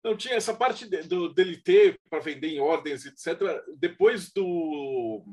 [0.02, 3.40] Não tinha essa parte de, do, dele ter para vender em ordens, etc.
[3.76, 5.24] Depois do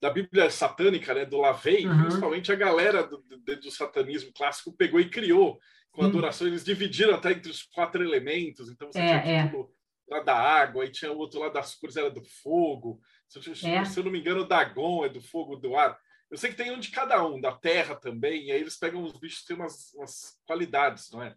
[0.00, 2.02] da Bíblia satânica, né, do Lavey, uhum.
[2.02, 5.58] principalmente a galera do, do, do, satanismo clássico pegou e criou
[5.90, 9.72] com a adoração, eles dividiram até entre os quatro elementos, então você é, tinha tipo,
[10.10, 10.14] é.
[10.14, 13.72] lá da água, e tinha o outro lá das cores, era do fogo, se eu,
[13.72, 13.84] é.
[13.84, 15.98] se eu não me engano, o Dagon é do fogo, do ar.
[16.30, 19.02] Eu sei que tem um de cada um, da terra também, e aí eles pegam
[19.02, 21.34] os bichos que têm umas, umas qualidades, não é?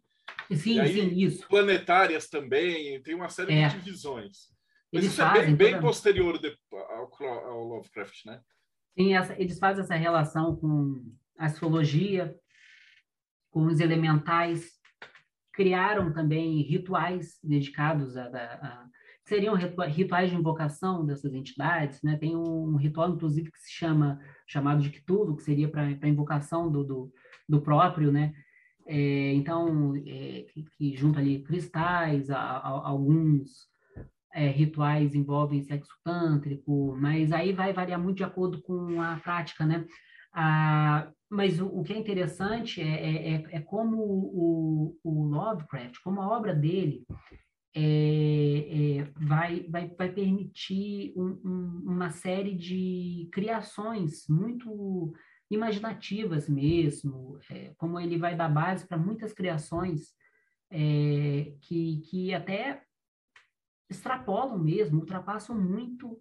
[0.55, 1.47] Sim, aí, sim, isso.
[1.47, 3.67] Planetárias também, tem uma série é.
[3.67, 4.49] de divisões.
[4.91, 8.41] Mas eles isso é bem, bem posterior de, ao, ao Lovecraft, né?
[8.97, 11.05] Sim, essa, eles fazem essa relação com
[11.37, 12.35] a astrologia,
[13.51, 14.71] com os elementais,
[15.53, 18.85] criaram também rituais dedicados a, a
[19.29, 19.55] seriam
[19.87, 22.17] rituais de invocação dessas entidades, né?
[22.17, 26.83] Tem um ritual, inclusive, que se chama chamado de Cthulhu, que seria para invocação do,
[26.83, 27.13] do,
[27.47, 28.33] do, próprio, né?
[28.87, 33.69] É, então, é, que, que junta ali cristais, a, a, alguns
[34.33, 39.65] é, rituais envolvem sexo tântrico, mas aí vai variar muito de acordo com a prática,
[39.65, 39.85] né?
[40.33, 45.99] A, mas o, o, que é interessante é, é, é, é como o, o, Lovecraft,
[46.03, 47.05] como a obra dele
[47.75, 55.13] é, é, vai, vai, vai permitir um, um, uma série de criações muito
[55.51, 60.13] imaginativas mesmo, é, como ele vai dar base para muitas criações
[60.71, 62.83] é, que, que até
[63.89, 66.19] extrapolam mesmo, ultrapassam muito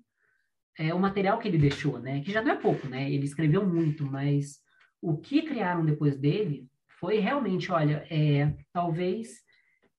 [0.79, 2.23] é, o material que ele deixou, né?
[2.23, 3.11] Que já não é pouco, né?
[3.11, 4.61] Ele escreveu muito, mas
[5.03, 6.67] o que criaram depois dele
[6.99, 9.43] foi realmente, olha, é, talvez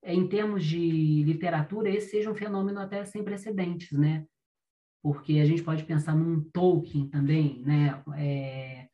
[0.04, 4.26] em termos de literatura esse seja um fenômeno até sem precedentes, né?
[5.02, 8.02] Porque a gente pode pensar num Tolkien também, né?
[8.18, 8.88] É,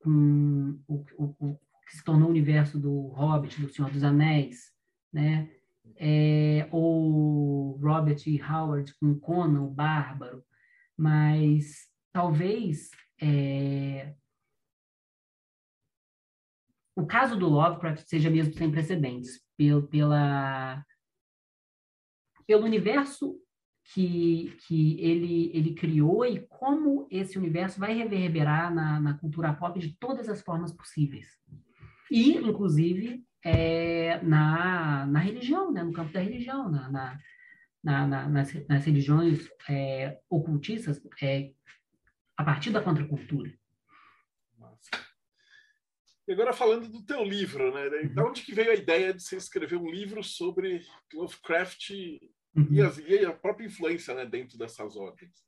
[0.00, 4.72] com o, o, o, que se tornou o universo do Hobbit, do Senhor dos Anéis,
[5.12, 5.50] né?
[5.96, 8.40] É, ou Robert E.
[8.40, 10.44] Howard com Conan, o Bárbaro,
[10.96, 14.14] mas talvez é,
[16.98, 20.84] o caso do Lovecraft seja mesmo sem precedentes, pelo, pela,
[22.44, 23.36] pelo universo
[23.94, 29.78] que, que ele, ele criou e como esse universo vai reverberar na, na cultura pop
[29.78, 31.28] de todas as formas possíveis.
[32.10, 35.84] E, inclusive, é, na, na religião, né?
[35.84, 37.20] no campo da religião, na, na,
[37.84, 41.52] na nas, nas, religiões é, ocultistas, é,
[42.36, 43.52] a partir da contracultura.
[46.28, 47.88] E agora falando do teu livro, né?
[48.10, 50.82] Da onde que veio a ideia de você escrever um livro sobre
[51.14, 51.88] Lovecraft
[52.54, 52.68] uhum.
[52.70, 55.42] e, as, e, a própria influência né, dentro dessas ordens?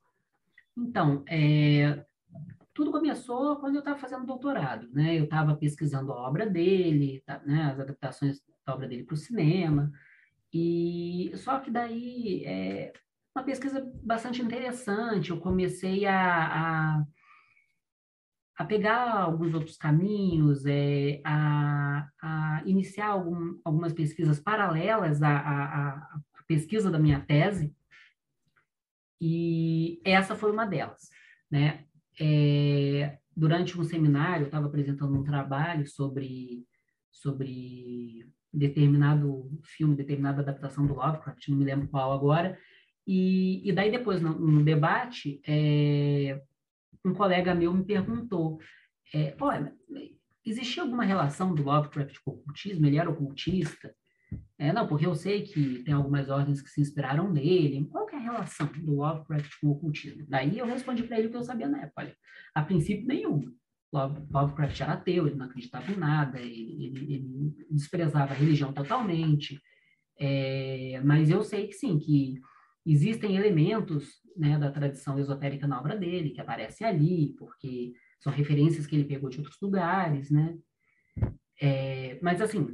[0.75, 2.03] Então, é,
[2.73, 5.19] tudo começou quando eu estava fazendo doutorado, né?
[5.19, 7.65] Eu estava pesquisando a obra dele, tá, né?
[7.65, 9.91] As adaptações da obra dele para o cinema.
[10.51, 12.91] E só que daí é
[13.35, 15.29] uma pesquisa bastante interessante.
[15.29, 17.05] Eu comecei a, a
[18.61, 25.89] a pegar alguns outros caminhos, é, a, a iniciar algum, algumas pesquisas paralelas à, à,
[25.97, 27.73] à, pesquisa da minha tese,
[29.19, 31.09] e essa foi uma delas.
[31.49, 31.85] Né?
[32.19, 36.63] É, durante um seminário, eu estava apresentando um trabalho sobre,
[37.11, 42.59] sobre determinado filme, determinada adaptação do Lovecraft, não me lembro qual agora,
[43.07, 46.39] e, e daí depois, no, no debate, é,
[47.05, 48.59] um colega meu me perguntou,
[49.13, 49.73] é, olha,
[50.45, 52.85] existia alguma relação do Lovecraft com o ocultismo?
[52.85, 53.93] Ele era ocultista?
[54.57, 57.85] É, não, porque eu sei que tem algumas ordens que se inspiraram nele.
[57.85, 60.25] Qual é a relação do Lovecraft com o ocultismo?
[60.29, 62.01] Daí eu respondi para ele o que eu sabia na época.
[62.01, 62.15] Olha,
[62.53, 63.51] a princípio nenhum.
[63.91, 69.59] Lovecraft era ateu, ele não acreditava em nada, ele, ele, ele desprezava a religião totalmente.
[70.17, 72.39] É, mas eu sei que sim, que
[72.85, 78.87] existem elementos né, da tradição esotérica na obra dele, que aparecem ali, porque são referências
[78.87, 80.57] que ele pegou de outros lugares, né?
[81.59, 82.71] É, mas, assim,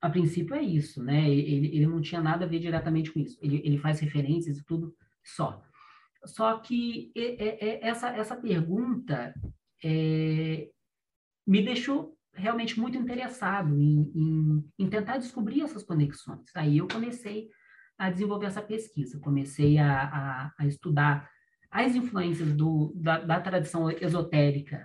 [0.00, 1.28] a, princípio é isso, né?
[1.30, 3.38] Ele, ele não tinha nada a ver diretamente com isso.
[3.40, 5.62] Ele, ele faz referências e tudo só.
[6.24, 7.12] Só que
[7.82, 9.32] essa, essa pergunta
[9.82, 10.68] é,
[11.46, 16.44] me deixou realmente muito interessado em, em, em, tentar descobrir essas conexões.
[16.54, 17.48] Aí eu comecei
[18.00, 19.20] a desenvolver essa pesquisa.
[19.20, 21.30] Comecei a, a, a estudar
[21.70, 24.82] as influências do, da, da, tradição esotérica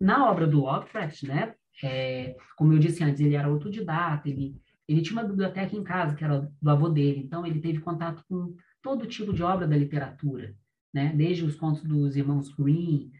[0.00, 1.54] na obra do Lovecraft, né?
[1.84, 4.56] É, como eu disse antes, ele era autodidata, ele,
[4.88, 8.24] ele tinha uma biblioteca em casa, que era do avô dele, então ele teve contato
[8.26, 10.56] com todo tipo de obra da literatura,
[10.92, 11.12] né?
[11.14, 13.12] Desde os contos dos irmãos Green,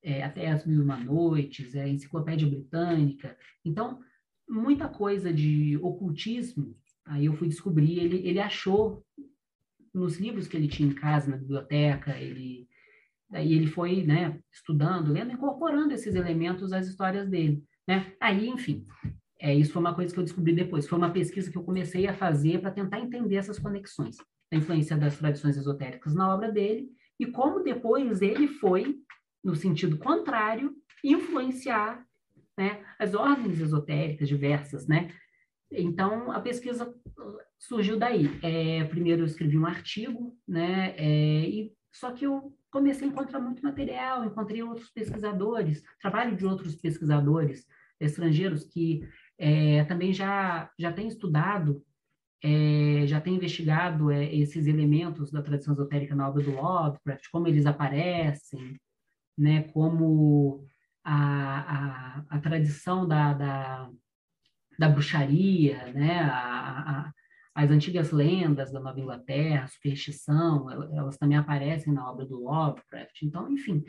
[0.00, 3.36] é, até As Mil e Uma Noites, é, a Enciclopédia Britânica.
[3.64, 3.98] Então,
[4.48, 6.76] muita coisa de ocultismo
[7.06, 9.04] Aí eu fui descobrir, ele, ele achou
[9.94, 12.66] nos livros que ele tinha em casa, na biblioteca, ele
[13.32, 18.12] ele foi, né, estudando, lendo, incorporando esses elementos às histórias dele, né?
[18.20, 18.86] Aí, enfim,
[19.40, 20.86] é, isso foi uma coisa que eu descobri depois.
[20.88, 24.16] Foi uma pesquisa que eu comecei a fazer para tentar entender essas conexões,
[24.52, 26.88] a influência das tradições esotéricas na obra dele
[27.18, 28.96] e como depois ele foi,
[29.42, 32.04] no sentido contrário, influenciar
[32.56, 35.10] né, as ordens esotéricas diversas, né?
[35.70, 36.94] Então, a pesquisa
[37.58, 38.28] surgiu daí.
[38.42, 43.40] É, primeiro eu escrevi um artigo, né, é, e, só que eu comecei a encontrar
[43.40, 47.66] muito material, encontrei outros pesquisadores, trabalho de outros pesquisadores
[47.98, 49.00] estrangeiros que
[49.38, 51.82] é, também já, já têm estudado,
[52.42, 57.48] é, já têm investigado é, esses elementos da tradição esotérica na obra do Lovecraft, como
[57.48, 58.78] eles aparecem,
[59.38, 60.64] né, como
[61.02, 63.90] a, a, a tradição da, da
[64.78, 66.20] da bruxaria, né?
[66.20, 67.12] A, a,
[67.54, 73.22] as antigas lendas da Nova Inglaterra, superstição, elas também aparecem na obra do Lovecraft.
[73.22, 73.82] Então, enfim,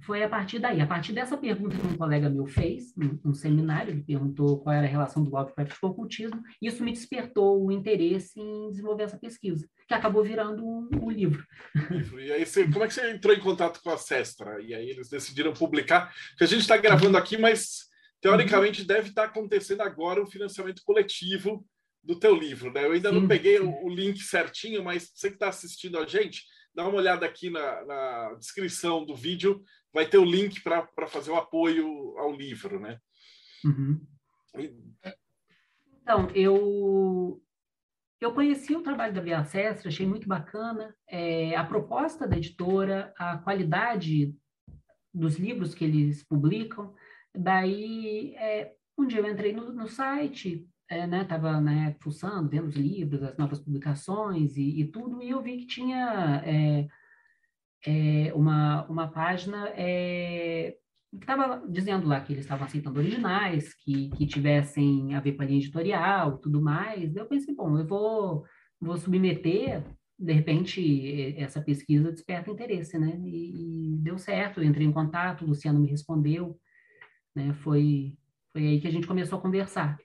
[0.00, 3.34] foi a partir daí, a partir dessa pergunta que um colega meu fez, num, num
[3.34, 7.64] seminário, ele perguntou qual era a relação do Lovecraft com o ocultismo, isso me despertou
[7.64, 11.44] o interesse em desenvolver essa pesquisa, que acabou virando um, um livro.
[12.18, 14.60] E aí, você, como é que você entrou em contato com a Sestra?
[14.60, 17.86] E aí eles decidiram publicar, que a gente está gravando aqui, mas
[18.26, 18.86] teoricamente uhum.
[18.86, 21.64] deve estar acontecendo agora o financiamento coletivo
[22.02, 22.84] do teu livro, né?
[22.84, 26.06] Eu ainda sim, não peguei o, o, link certinho, mas você que está assistindo a
[26.06, 26.42] gente,
[26.74, 29.62] dá uma olhada aqui na, na descrição do vídeo,
[29.92, 31.86] vai ter o link para fazer o apoio
[32.18, 32.98] ao livro, né?
[33.64, 34.00] Uhum.
[36.02, 37.40] Então, eu
[38.20, 43.12] eu conheci o trabalho da Via Ancestra, achei muito bacana é, a proposta da editora,
[43.18, 44.34] a qualidade
[45.12, 46.94] dos livros que eles publicam.
[47.36, 52.68] Daí, é, um dia eu entrei no, no site, é, né, tava né, fuçando, vendo
[52.68, 56.88] os livros, as novas publicações e, e tudo, e eu vi que tinha é,
[57.86, 60.76] é, uma, uma página é,
[61.10, 65.42] que estava dizendo lá que eles estavam aceitando originais, que, que tivessem a ver com
[65.42, 67.16] a linha editorial tudo mais.
[67.16, 68.44] Eu pensei, bom, eu vou,
[68.80, 69.82] vou submeter,
[70.18, 73.18] de repente essa pesquisa desperta interesse, né?
[73.24, 76.58] E, e deu certo, eu entrei em contato, o Luciano me respondeu,
[77.36, 77.54] né?
[77.62, 78.12] Foi,
[78.52, 79.96] foi aí que a gente começou a conversar.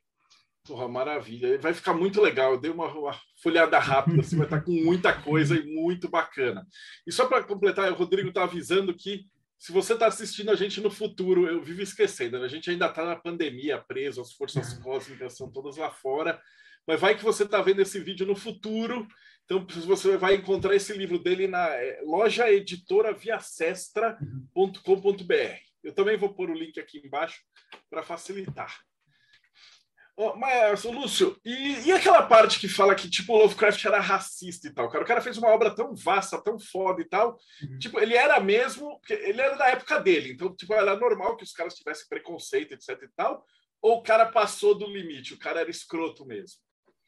[0.63, 1.57] Porra, maravilha.
[1.57, 2.53] Vai ficar muito legal.
[2.53, 6.67] Eu dei uma, uma folhada rápida, você vai estar com muita coisa e muito bacana.
[7.07, 9.25] E só para completar, o Rodrigo está avisando que
[9.57, 12.45] se você está assistindo a gente no futuro, eu vivo esquecendo, né?
[12.45, 14.81] a gente ainda está na pandemia, preso, as forças uhum.
[14.81, 16.41] cósmicas são todas lá fora,
[16.87, 19.07] mas vai que você está vendo esse vídeo no futuro,
[19.45, 25.70] então você vai encontrar esse livro dele na é, loja editora viacestra.com.br.
[25.83, 27.41] Eu também vou pôr o link aqui embaixo
[27.89, 28.81] para facilitar.
[30.15, 34.67] Oh, mas, Lúcio, e, e, aquela parte que fala que, tipo, o Lovecraft era racista
[34.67, 35.03] e tal, cara?
[35.03, 37.39] O cara fez uma obra tão vasta, tão foda e tal.
[37.63, 37.79] Uhum.
[37.79, 41.53] Tipo, ele era mesmo, ele era da época dele, então, tipo, era normal que os
[41.53, 43.45] caras tivessem preconceito, etc e tal.
[43.81, 46.59] Ou o cara passou do limite, o cara era escroto mesmo?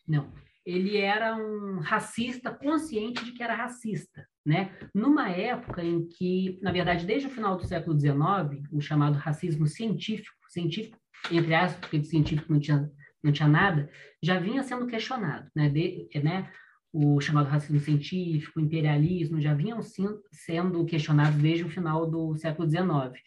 [0.08, 0.34] Não,
[0.66, 4.72] ele era um racista consciente de que era racista, né?
[4.94, 9.68] Numa época em que, na verdade, desde o final do século XIX, o chamado racismo
[9.68, 10.98] científico, científico
[11.32, 12.90] entre aspas, porque de científico não tinha
[13.24, 13.90] não tinha nada,
[14.22, 15.70] já vinha sendo questionado, né?
[15.70, 16.52] De, né?
[16.92, 19.80] O chamado racismo científico, imperialismo, já vinham
[20.32, 23.18] sendo questionados desde o final do século XIX.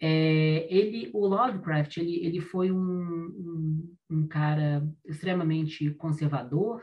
[0.00, 6.82] É, ele, o Lovecraft, ele, ele foi um, um, um cara extremamente conservador,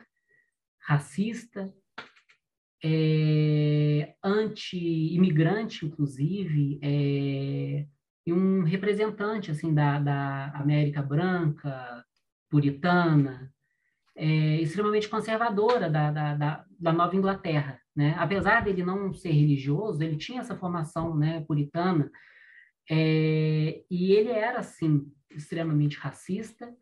[0.80, 1.74] racista,
[2.84, 7.86] é, anti-imigrante, inclusive, é,
[8.26, 12.04] e um representante assim da, da América branca,
[12.50, 13.52] puritana,
[14.16, 17.80] é, extremamente conservadora da, da, da, da, Nova Inglaterra.
[17.96, 18.16] Né?
[18.18, 22.12] Apesar dele não ser religioso, ele tinha essa formação né, puritana,
[22.90, 26.74] é, e ele era, assim, extremamente racista,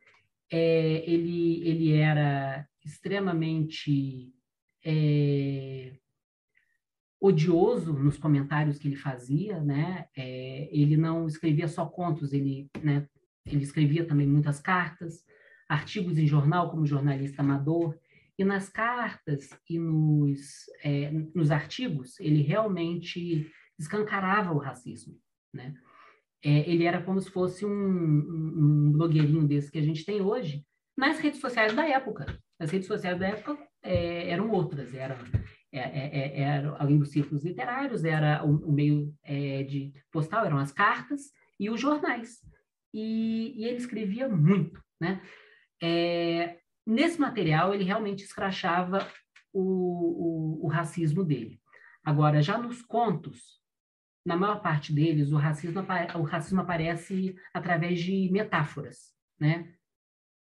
[0.52, 4.34] é, ele, ele era extremamente
[4.84, 5.94] é,
[7.20, 10.08] odioso nos comentários que ele fazia, né?
[10.16, 13.08] É, ele não escrevia só contos, ele, né,
[13.46, 15.26] ele escrevia também muitas cartas,
[15.68, 17.98] artigos em jornal como jornalista amador,
[18.38, 25.20] e nas cartas e nos, é, nos artigos ele realmente escancarava o racismo,
[25.54, 25.76] né?
[26.44, 30.66] É, ele era como se fosse um, um, blogueirinho desse que a gente tem hoje
[30.98, 32.40] nas redes sociais da época.
[32.60, 35.18] As redes sociais da época é, eram outras, eram,
[35.72, 40.46] é, é, é era, além dos círculos literários, era o, o meio é, de postal,
[40.46, 42.40] eram as cartas e os jornais.
[42.94, 45.22] E, e ele escrevia muito, né?
[46.90, 49.08] Nesse material, ele realmente escrachava
[49.54, 51.60] o, o, o, racismo dele.
[52.04, 53.59] Agora, já nos contos,
[54.30, 55.82] na maior parte deles, o racismo,
[56.16, 59.74] o racismo aparece através de metáforas, né?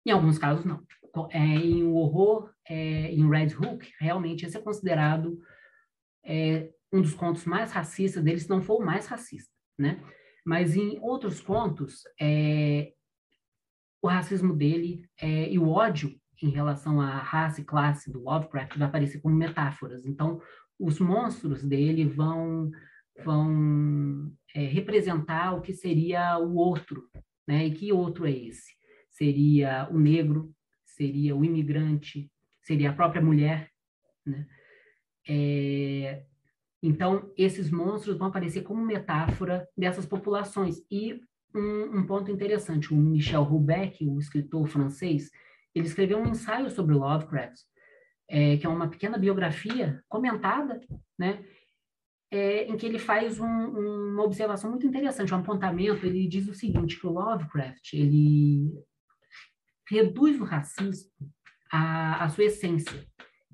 [0.05, 0.85] Em alguns casos, não.
[1.31, 5.41] É, em O Horror, é, em Red Hook, realmente esse é considerado
[6.23, 9.99] é, um dos contos mais racistas deles, se não for o mais racista, né?
[10.45, 12.93] Mas em outros contos, é,
[14.03, 18.77] o racismo dele é, e o ódio em relação à raça e classe do Lovecraft
[18.77, 20.05] vai aparecer como metáforas.
[20.05, 20.39] Então,
[20.77, 22.71] os monstros dele vão
[23.23, 27.09] vão é, representar o que seria o outro,
[27.47, 27.65] né?
[27.65, 28.73] E que outro é esse?
[29.09, 30.53] Seria o negro,
[30.85, 33.69] seria o imigrante, seria a própria mulher,
[34.25, 34.47] né?
[35.27, 36.23] É,
[36.81, 40.77] então, esses monstros vão aparecer como metáfora dessas populações.
[40.89, 41.19] E
[41.53, 42.93] um, um, ponto interessante.
[42.93, 45.29] O Michel Houellebecq, o escritor francês,
[45.75, 47.59] ele escreveu um ensaio sobre Lovecraft,
[48.29, 50.79] é, que é uma pequena biografia comentada,
[51.17, 51.43] né?
[52.31, 56.05] É, em que ele faz um, uma observação muito interessante, um apontamento.
[56.05, 58.71] Ele diz o seguinte, que o Lovecraft ele
[59.89, 61.09] reduz o racismo
[61.71, 63.05] à, à sua essência,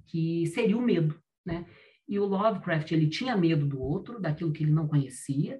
[0.07, 1.65] que seria o medo, né?
[2.07, 5.59] E o Lovecraft ele tinha medo do outro, daquilo que ele não conhecia,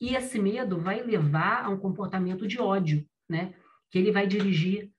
[0.00, 3.54] e esse medo vai levar a um comportamento de ódio, né?
[3.90, 4.90] Que ele vai dirigir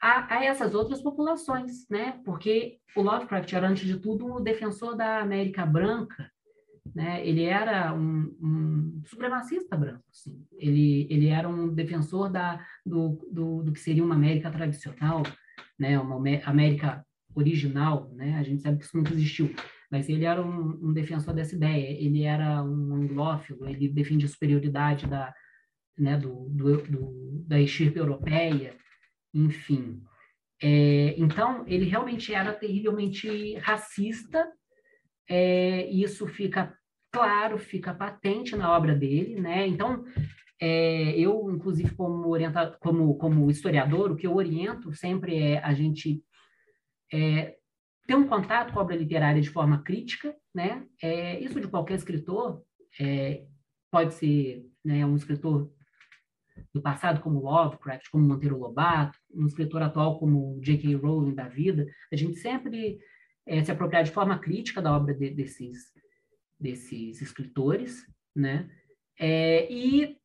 [0.00, 2.20] a, a, essas outras populações, né?
[2.24, 6.30] Porque o Lovecraft era, antes de tudo, um defensor da América Branca,
[6.94, 7.26] né?
[7.26, 10.44] Ele era um, um supremacista branco, assim.
[10.56, 15.22] ele, ele era um defensor da, do, do, do, que seria uma América tradicional,
[15.78, 15.98] né?
[15.98, 18.36] uma América original, né?
[18.38, 19.54] a gente sabe que isso nunca existiu,
[19.90, 24.30] mas ele era um, um defensor dessa ideia, ele era um anglófilo, ele defendia a
[24.30, 25.32] superioridade da,
[25.98, 28.76] né, do, do, do, da estirpe europeia,
[29.34, 30.02] enfim.
[30.62, 34.50] É, então, ele realmente era terrivelmente racista,
[35.28, 36.74] é, isso fica
[37.10, 39.66] claro, fica patente na obra dele, né?
[39.66, 40.04] Então,
[40.60, 45.72] é, eu, inclusive, como, orienta, como, como historiador, o que eu oriento sempre é a
[45.72, 46.22] gente
[47.12, 47.56] é,
[48.06, 50.86] ter um contato com a obra literária de forma crítica, né?
[51.02, 52.62] É, isso de qualquer escritor,
[53.00, 53.44] é,
[53.90, 55.70] pode ser né, um escritor
[56.74, 60.96] do passado como Lovecraft, como Monteiro Lobato, um escritor atual como J.K.
[60.96, 62.98] Rowling da vida, a gente sempre
[63.48, 65.90] é, se apropriar de forma crítica da obra de, desses,
[66.60, 68.70] desses escritores, né?
[69.18, 70.16] É, e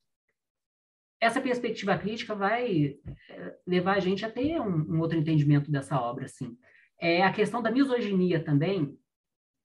[1.19, 2.99] essa perspectiva crítica vai
[3.29, 6.57] é, levar a gente a ter um, um outro entendimento dessa obra, assim.
[6.99, 8.95] É, a questão da misoginia também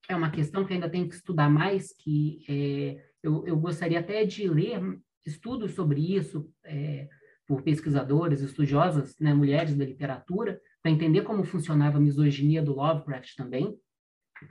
[0.08, 4.24] é uma questão que ainda tem que estudar mais, que é, eu, eu, gostaria até
[4.24, 4.80] de ler
[5.26, 7.08] estudos sobre isso é,
[7.46, 13.34] por pesquisadores, estudiosas, né, mulheres da literatura, para entender como funcionava a misoginia do Lovecraft
[13.36, 13.76] também,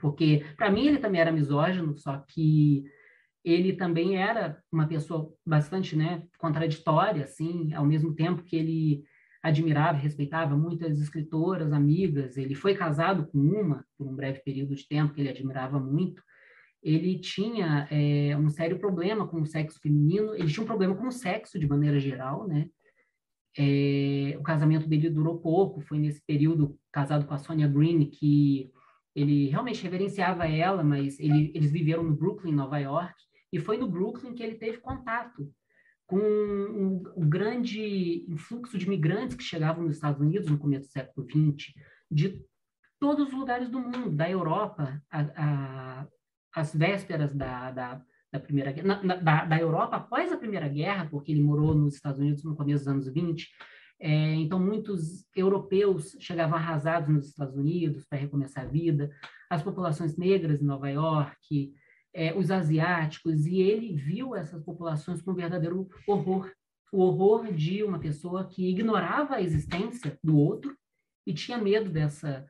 [0.00, 2.84] porque para mim ele também era misógino, só que
[3.44, 9.04] ele também era uma pessoa bastante, né, contraditória, assim, ao mesmo tempo que ele
[9.42, 14.86] admirava respeitava muitas escritoras, amigas, ele foi casado com uma por um breve período de
[14.86, 16.22] tempo que ele admirava muito,
[16.82, 21.06] ele tinha é, um sério problema com o sexo feminino, ele tinha um problema com
[21.06, 22.68] o sexo de maneira geral, né?
[23.56, 28.70] É, o casamento dele durou pouco, foi nesse período casado com a Sonia Green que
[29.14, 33.14] ele realmente reverenciava ela, mas ele, eles viveram no Brooklyn, Nova York,
[33.52, 35.50] e foi no Brooklyn que ele teve contato
[36.06, 41.26] com um grande influxo de imigrantes que chegavam nos Estados Unidos no começo do século
[41.28, 41.74] XX,
[42.10, 42.42] de
[42.98, 46.06] todos os lugares do mundo, da Europa, a,
[46.54, 48.02] as vésperas da, da,
[48.32, 52.20] da Primeira na, da, da Europa após a Primeira Guerra, porque ele morou nos Estados
[52.20, 53.48] Unidos no começo dos anos 20,
[54.00, 59.10] é, então, muitos europeus chegavam arrasados nos Estados Unidos para recomeçar a vida,
[59.50, 61.72] as populações negras em Nova York,
[62.14, 66.50] é, os asiáticos, e ele viu essas populações com um verdadeiro horror
[66.92, 70.76] o horror de uma pessoa que ignorava a existência do outro
[71.26, 72.46] e tinha medo dessa,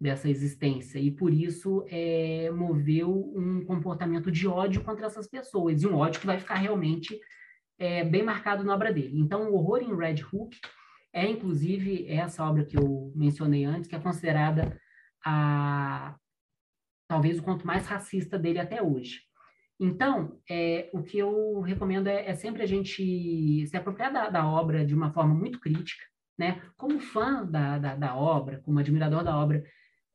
[0.00, 5.86] dessa existência, e por isso é, moveu um comportamento de ódio contra essas pessoas, e
[5.86, 7.18] um ódio que vai ficar realmente
[7.78, 9.18] é, bem marcado na obra dele.
[9.18, 10.56] Então, o horror em Red Hook
[11.16, 14.78] é, inclusive, essa obra que eu mencionei antes, que é considerada
[15.24, 16.14] a
[17.08, 19.22] talvez o conto mais racista dele até hoje.
[19.80, 24.46] Então, é, o que eu recomendo é, é, sempre a gente se apropriar da, da,
[24.46, 26.04] obra de uma forma muito crítica,
[26.38, 26.60] né?
[26.76, 29.64] Como fã da, da, da obra, como admirador da obra,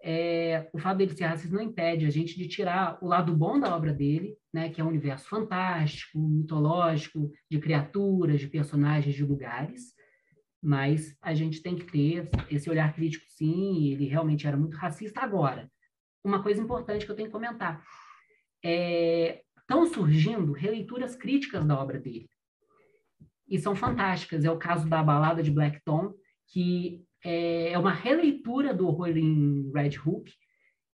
[0.03, 3.59] é, o fato dele ser racista não impede a gente de tirar o lado bom
[3.59, 4.69] da obra dele, né?
[4.69, 9.93] Que é um universo fantástico, mitológico, de criaturas, de personagens, de lugares,
[10.61, 15.21] mas a gente tem que ter esse olhar crítico, sim, ele realmente era muito racista.
[15.21, 15.69] Agora,
[16.23, 17.83] uma coisa importante que eu tenho que comentar,
[18.63, 22.29] é, estão surgindo releituras críticas da obra dele,
[23.51, 24.45] e são fantásticas.
[24.45, 26.13] É o caso da Balada de Black Tom,
[26.51, 30.31] que é, é uma releitura do horror em Red Hook,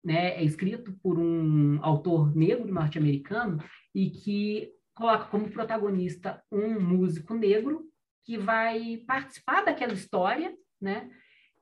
[0.04, 0.36] né?
[0.38, 7.84] é escrito por um autor negro norte-americano, e que coloca como protagonista um músico negro
[8.24, 11.10] que vai participar daquela história, né?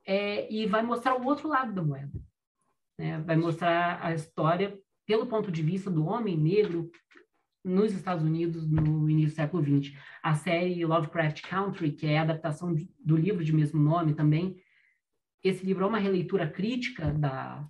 [0.06, 2.20] É, e vai mostrar o outro lado da moeda.
[2.98, 3.20] Né?
[3.20, 6.90] Vai mostrar a história pelo ponto de vista do homem negro
[7.64, 9.94] nos Estados Unidos no início do século XX.
[10.22, 14.56] A série Lovecraft Country, que é a adaptação do livro de mesmo nome também,
[15.42, 17.66] esse livro é uma releitura crítica da,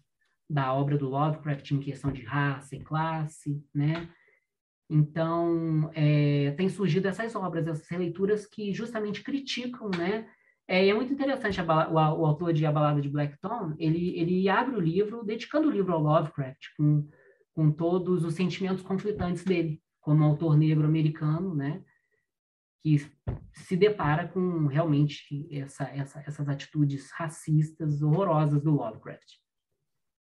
[0.48, 4.08] da obra do Lovecraft em questão de raça e classe, né?
[4.88, 10.28] Então, é, tem surgido essas obras, essas releituras que justamente criticam, né?
[10.66, 14.48] É, é muito interessante o, o, autor de A Balada de Black Tom, ele, ele
[14.48, 17.08] abre o livro, dedicando o livro ao Lovecraft, com,
[17.54, 21.82] com todos os sentimentos conflitantes dele, como autor negro americano, né?
[22.82, 22.98] Que
[23.52, 29.40] se depara com realmente essa, essa, essas atitudes racistas horrorosas do Lovecraft.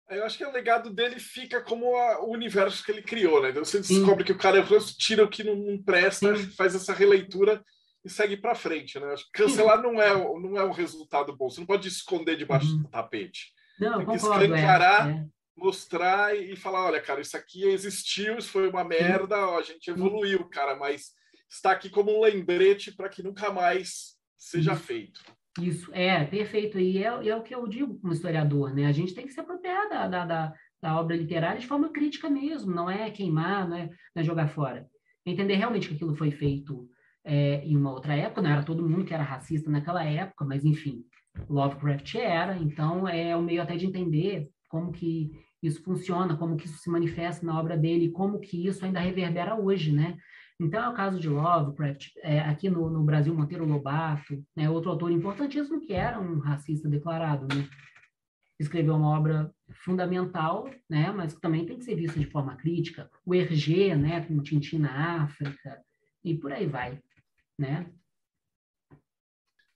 [0.10, 3.50] Eu acho que o legado dele fica como a, o universo que ele criou, né?
[3.50, 4.26] Então você descobre Sim.
[4.26, 4.64] que o cara
[4.98, 6.52] tira o que não, não presta, Sim.
[6.52, 7.64] faz essa releitura
[8.04, 9.16] e segue para frente, né?
[9.34, 11.50] Cancelar não é, não é um resultado bom.
[11.50, 12.84] Você não pode esconder debaixo uhum.
[12.84, 13.52] do tapete.
[13.80, 15.26] Não, Tem que concordo, escancarar, é, é.
[15.58, 19.90] Mostrar e falar, olha, cara, isso aqui existiu, isso foi uma merda, ó, a gente
[19.90, 21.12] evoluiu, cara, mas
[21.50, 24.84] está aqui como um lembrete para que nunca mais seja isso.
[24.84, 25.22] feito.
[25.62, 26.78] Isso, é, perfeito.
[26.78, 28.88] E é, é, o que eu digo como historiador, né?
[28.88, 32.30] A gente tem que se apropriar da, da, da, da obra literária de forma crítica
[32.30, 34.86] mesmo, não é queimar, não é, não é jogar fora.
[35.26, 36.90] Entender realmente que aquilo foi feito
[37.24, 40.66] é, em uma outra época, não era todo mundo que era racista naquela época, mas
[40.66, 41.04] enfim,
[41.50, 45.32] Lovecraft era, então é o meio até de entender como que
[45.68, 49.56] isso funciona, como que isso se manifesta na obra dele, como que isso ainda reverbera
[49.56, 50.18] hoje, né?
[50.60, 54.90] Então é o caso de Lovecraft, é, aqui no, no, Brasil, Monteiro Lobato, né, outro
[54.90, 57.68] autor importantíssimo que era um racista declarado, né?
[58.58, 59.54] Escreveu uma obra
[59.84, 63.10] fundamental, né, mas que também tem que ser vista de forma crítica.
[63.26, 65.82] O Hergé, né, com Tintin na África,
[66.24, 67.00] e por aí vai
[67.58, 67.92] né?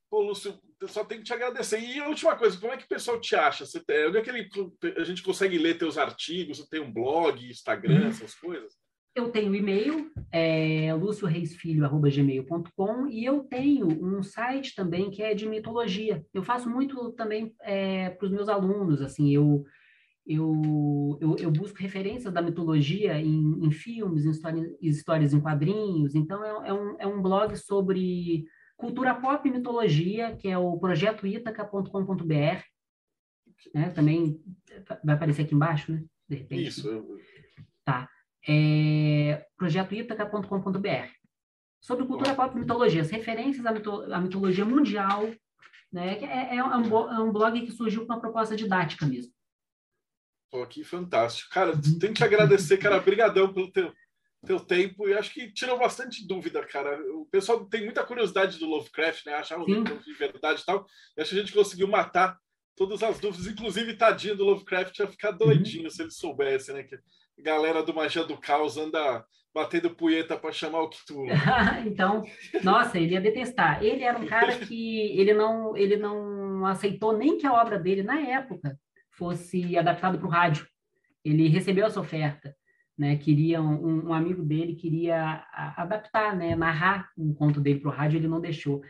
[0.09, 1.79] Pô, Lúcio, eu só tenho que te agradecer.
[1.79, 3.65] E a última coisa, como é que o pessoal te acha?
[3.65, 4.49] Você tem, onde é que ele,
[4.97, 6.57] a gente consegue ler teus artigos?
[6.57, 8.07] Você tem um blog, Instagram, uhum.
[8.07, 8.77] essas coisas?
[9.15, 16.25] Eu tenho e-mail, é lucioreisfilho.gmail.com e eu tenho um site também que é de mitologia.
[16.33, 19.65] Eu faço muito também é, para os meus alunos, assim, eu
[20.27, 26.13] eu, eu, eu, busco referências da mitologia em, em filmes, em histórias, histórias em quadrinhos.
[26.13, 28.45] Então, é, é, um, é um blog sobre
[28.79, 32.63] cultura pop e mitologia, que é o projetoitaca.com.br.
[33.73, 33.89] Né?
[33.93, 34.41] Também
[35.03, 36.03] vai aparecer aqui embaixo, né?
[36.27, 36.67] De repente.
[36.69, 37.19] Isso.
[37.83, 38.09] Tá.
[38.47, 41.09] É projetoitaca.com.br.
[41.81, 45.29] Sobre cultura pop e mitologia, as referências à, mito, à mitologia mundial,
[45.91, 46.17] né?
[46.19, 49.33] É, é, um, é um blog que surgiu com uma proposta didática mesmo.
[50.49, 51.53] Pô, que fantástico.
[51.53, 52.97] Cara, tem que te agradecer, cara.
[52.97, 53.93] Obrigadão pelo teu,
[54.45, 55.07] teu tempo.
[55.07, 56.99] E acho que tirou bastante dúvida, cara.
[57.13, 59.33] O pessoal tem muita curiosidade do Lovecraft, né?
[59.33, 60.85] Achar o livro de verdade e tal.
[61.17, 62.37] E acho que a gente conseguiu matar
[62.75, 63.47] todas as dúvidas.
[63.47, 65.89] Inclusive, tadinho do Lovecraft ia ficar doidinho uhum.
[65.89, 66.83] se ele soubesse, né?
[66.83, 66.99] Que a
[67.41, 71.27] galera do Magia do Caos anda batendo punheta para chamar o Cthulhu.
[71.85, 72.23] então,
[72.63, 73.83] nossa, ele ia detestar.
[73.83, 78.03] Ele era um cara que ele não, ele não aceitou nem que a obra dele,
[78.03, 78.77] na época,
[79.11, 80.67] fosse adaptado para o rádio.
[81.25, 82.55] Ele recebeu essa oferta,
[82.99, 83.15] né?
[83.15, 85.45] Queria um, um amigo dele queria
[85.77, 86.53] adaptar, né?
[86.53, 88.81] Narrar um conto dele para o rádio, ele não deixou.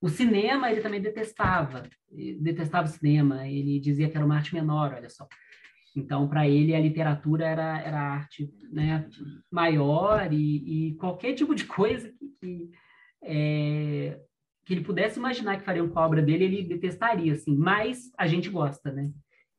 [0.00, 1.82] O cinema ele também detestava,
[2.40, 3.46] detestava o cinema.
[3.46, 5.28] Ele dizia que era uma arte menor, olha só.
[5.94, 9.06] Então, para ele, a literatura era, era arte né,
[9.50, 12.70] maior e, e qualquer tipo de coisa que, que,
[13.22, 14.18] é,
[14.64, 17.54] que, ele pudesse imaginar que fariam com a obra dele, ele detestaria, assim.
[17.54, 19.10] Mas a gente gosta, né?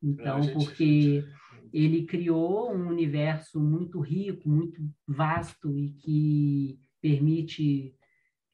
[0.01, 0.53] Então, gente...
[0.53, 1.26] porque
[1.74, 7.96] ele criou um universo muito rico, muito vasto e que permite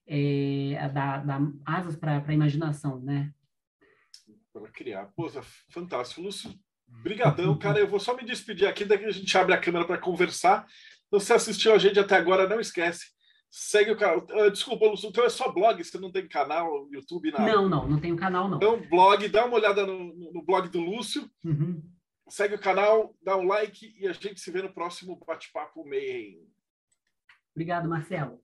[0.07, 3.33] é, dar, dar asas para a imaginação, né?
[4.53, 5.11] Para criar.
[5.15, 5.29] Pô,
[5.69, 6.21] fantástico.
[6.21, 6.53] Lúcio,
[6.87, 7.79] brigadão, cara.
[7.79, 10.65] Eu vou só me despedir aqui, daqui a gente abre a câmera para conversar.
[11.07, 13.13] Então, se assistiu a gente até agora, não esquece.
[13.49, 14.25] Segue o canal.
[14.31, 17.45] Uh, desculpa, Lúcio, então é só blog, você não tem canal, YouTube, nada.
[17.45, 18.57] Não, não, não tenho canal, não.
[18.57, 21.29] Então, blog, dá uma olhada no, no blog do Lúcio.
[21.43, 21.81] Uhum.
[22.27, 26.47] Segue o canal, dá um like e a gente se vê no próximo bate-papo meio.
[27.53, 28.43] Obrigado, Marcelo.